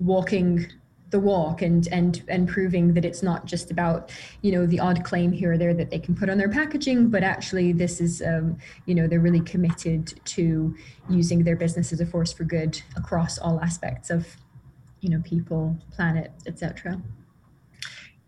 walking 0.00 0.66
the 1.10 1.20
walk 1.20 1.62
and 1.62 1.86
and 1.92 2.24
and 2.28 2.48
proving 2.48 2.92
that 2.92 3.04
it's 3.04 3.22
not 3.22 3.46
just 3.46 3.70
about 3.70 4.10
you 4.42 4.50
know 4.50 4.66
the 4.66 4.80
odd 4.80 5.04
claim 5.04 5.30
here 5.30 5.52
or 5.52 5.58
there 5.58 5.72
that 5.72 5.88
they 5.88 5.98
can 5.98 6.12
put 6.12 6.28
on 6.28 6.36
their 6.36 6.48
packaging 6.48 7.08
but 7.08 7.22
actually 7.22 7.72
this 7.72 8.00
is 8.00 8.20
um, 8.22 8.58
you 8.86 8.96
know 8.96 9.06
they're 9.06 9.20
really 9.20 9.40
committed 9.40 10.12
to 10.24 10.74
using 11.08 11.44
their 11.44 11.54
business 11.54 11.92
as 11.92 12.00
a 12.00 12.06
force 12.06 12.32
for 12.32 12.42
good 12.42 12.82
across 12.96 13.38
all 13.38 13.60
aspects 13.60 14.10
of 14.10 14.26
you 15.04 15.10
know 15.10 15.22
people 15.22 15.76
planet 15.92 16.32
etc 16.46 17.00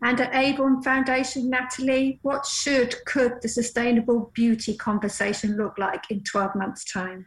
and 0.01 0.21
at 0.21 0.35
Avon 0.35 0.83
Foundation, 0.83 1.49
Natalie, 1.49 2.19
what 2.21 2.45
should, 2.45 2.95
could 3.05 3.41
the 3.41 3.47
sustainable 3.47 4.31
beauty 4.35 4.77
conversation 4.77 5.57
look 5.57 5.79
like 5.79 6.03
in 6.11 6.23
12 6.23 6.53
months' 6.53 6.85
time? 6.85 7.25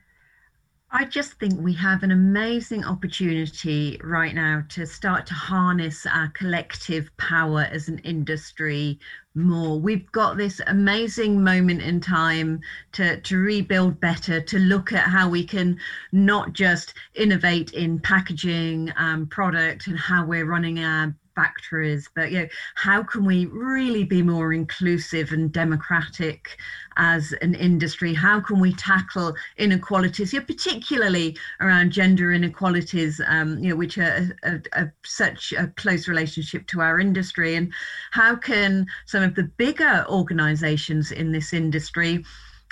I 0.93 1.05
just 1.05 1.35
think 1.35 1.61
we 1.61 1.73
have 1.75 2.03
an 2.03 2.11
amazing 2.11 2.85
opportunity 2.85 4.01
right 4.03 4.35
now 4.35 4.65
to 4.71 4.85
start 4.85 5.25
to 5.27 5.35
harness 5.35 6.05
our 6.05 6.29
collective 6.31 7.17
power 7.17 7.69
as 7.71 7.89
an 7.89 7.99
industry 8.01 8.99
more. 9.37 9.79
We've 9.79 10.11
got 10.11 10.37
this 10.37 10.61
amazing 10.67 11.45
moment 11.45 11.81
in 11.81 12.01
time 12.01 12.61
to, 12.93 13.21
to 13.21 13.37
rebuild 13.37 14.01
better, 14.01 14.41
to 14.41 14.59
look 14.59 14.93
at 14.93 15.05
how 15.05 15.29
we 15.29 15.45
can 15.45 15.79
not 16.11 16.55
just 16.55 16.95
innovate 17.15 17.73
in 17.73 18.01
packaging, 18.01 18.93
um, 18.97 19.29
product, 19.29 19.87
and 19.87 19.97
how 19.97 20.27
we're 20.27 20.47
running 20.47 20.81
our 20.81 21.15
factories 21.35 22.09
but 22.15 22.31
you 22.31 22.41
know 22.41 22.47
how 22.75 23.03
can 23.03 23.25
we 23.25 23.47
really 23.47 24.05
be 24.05 24.23
more 24.23 24.53
inclusive 24.53 25.33
and 25.33 25.53
democratic 25.53 26.59
as 26.97 27.33
an 27.41 27.55
industry? 27.55 28.13
How 28.13 28.41
can 28.41 28.61
we 28.61 28.73
tackle 28.75 29.35
inequalities 29.57 30.33
yeah, 30.33 30.41
particularly 30.41 31.37
around 31.61 31.93
gender 31.93 32.31
inequalities 32.31 33.21
um, 33.27 33.59
you 33.59 33.71
know 33.71 33.77
which 33.77 33.99
are, 33.99 34.31
are, 34.45 34.63
are 34.75 34.95
such 35.05 35.53
a 35.53 35.67
close 35.77 36.09
relationship 36.09 36.67
to 36.69 36.81
our 36.81 37.01
industry? 37.01 37.55
And 37.55 37.73
how 38.11 38.37
can 38.37 38.87
some 39.07 39.23
of 39.23 39.35
the 39.35 39.45
bigger 39.45 40.05
organizations 40.09 41.11
in 41.11 41.33
this 41.33 41.53
industry 41.53 42.25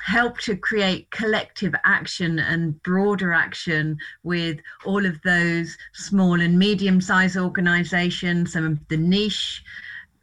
help 0.05 0.39
to 0.39 0.57
create 0.57 1.11
collective 1.11 1.75
action 1.85 2.39
and 2.39 2.81
broader 2.83 3.33
action 3.33 3.99
with 4.23 4.59
all 4.85 5.05
of 5.05 5.21
those 5.23 5.77
small 5.93 6.41
and 6.41 6.59
medium 6.59 7.01
sized 7.01 7.37
organizations, 7.37 8.53
some 8.53 8.67
of 8.67 8.89
the 8.89 8.97
niche 8.97 9.63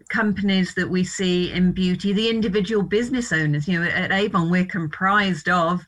companies 0.09 0.73
that 0.75 0.89
we 0.89 1.03
see 1.03 1.51
in 1.51 1.71
beauty, 1.71 2.13
the 2.13 2.29
individual 2.29 2.83
business 2.83 3.31
owners. 3.31 3.67
You 3.67 3.79
know, 3.79 3.89
at 3.89 4.11
Avon, 4.11 4.49
we're 4.49 4.65
comprised 4.65 5.49
of 5.49 5.85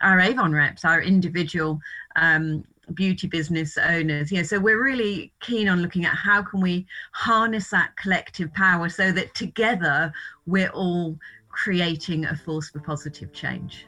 our 0.00 0.20
Avon 0.20 0.52
reps, 0.52 0.84
our 0.84 1.02
individual 1.02 1.80
um, 2.16 2.64
beauty 2.94 3.26
business 3.26 3.76
owners. 3.76 4.32
Yeah, 4.32 4.42
so 4.42 4.58
we're 4.58 4.82
really 4.82 5.32
keen 5.40 5.68
on 5.68 5.82
looking 5.82 6.04
at 6.04 6.14
how 6.14 6.42
can 6.42 6.60
we 6.60 6.86
harness 7.12 7.70
that 7.70 7.96
collective 7.96 8.52
power 8.54 8.88
so 8.88 9.12
that 9.12 9.34
together 9.34 10.12
we're 10.46 10.70
all 10.70 11.18
creating 11.62 12.24
a 12.26 12.36
force 12.36 12.70
for 12.70 12.80
positive 12.80 13.32
change. 13.32 13.86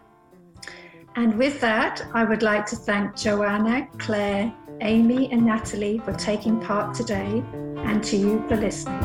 And 1.16 1.38
with 1.38 1.60
that, 1.60 2.04
I 2.14 2.24
would 2.24 2.42
like 2.42 2.66
to 2.66 2.76
thank 2.76 3.16
Joanna, 3.16 3.88
Claire, 3.98 4.52
Amy, 4.80 5.30
and 5.32 5.46
Natalie 5.46 5.98
for 5.98 6.12
taking 6.12 6.60
part 6.60 6.94
today, 6.94 7.44
and 7.78 8.02
to 8.04 8.16
you 8.16 8.44
for 8.48 8.56
listening. 8.56 8.98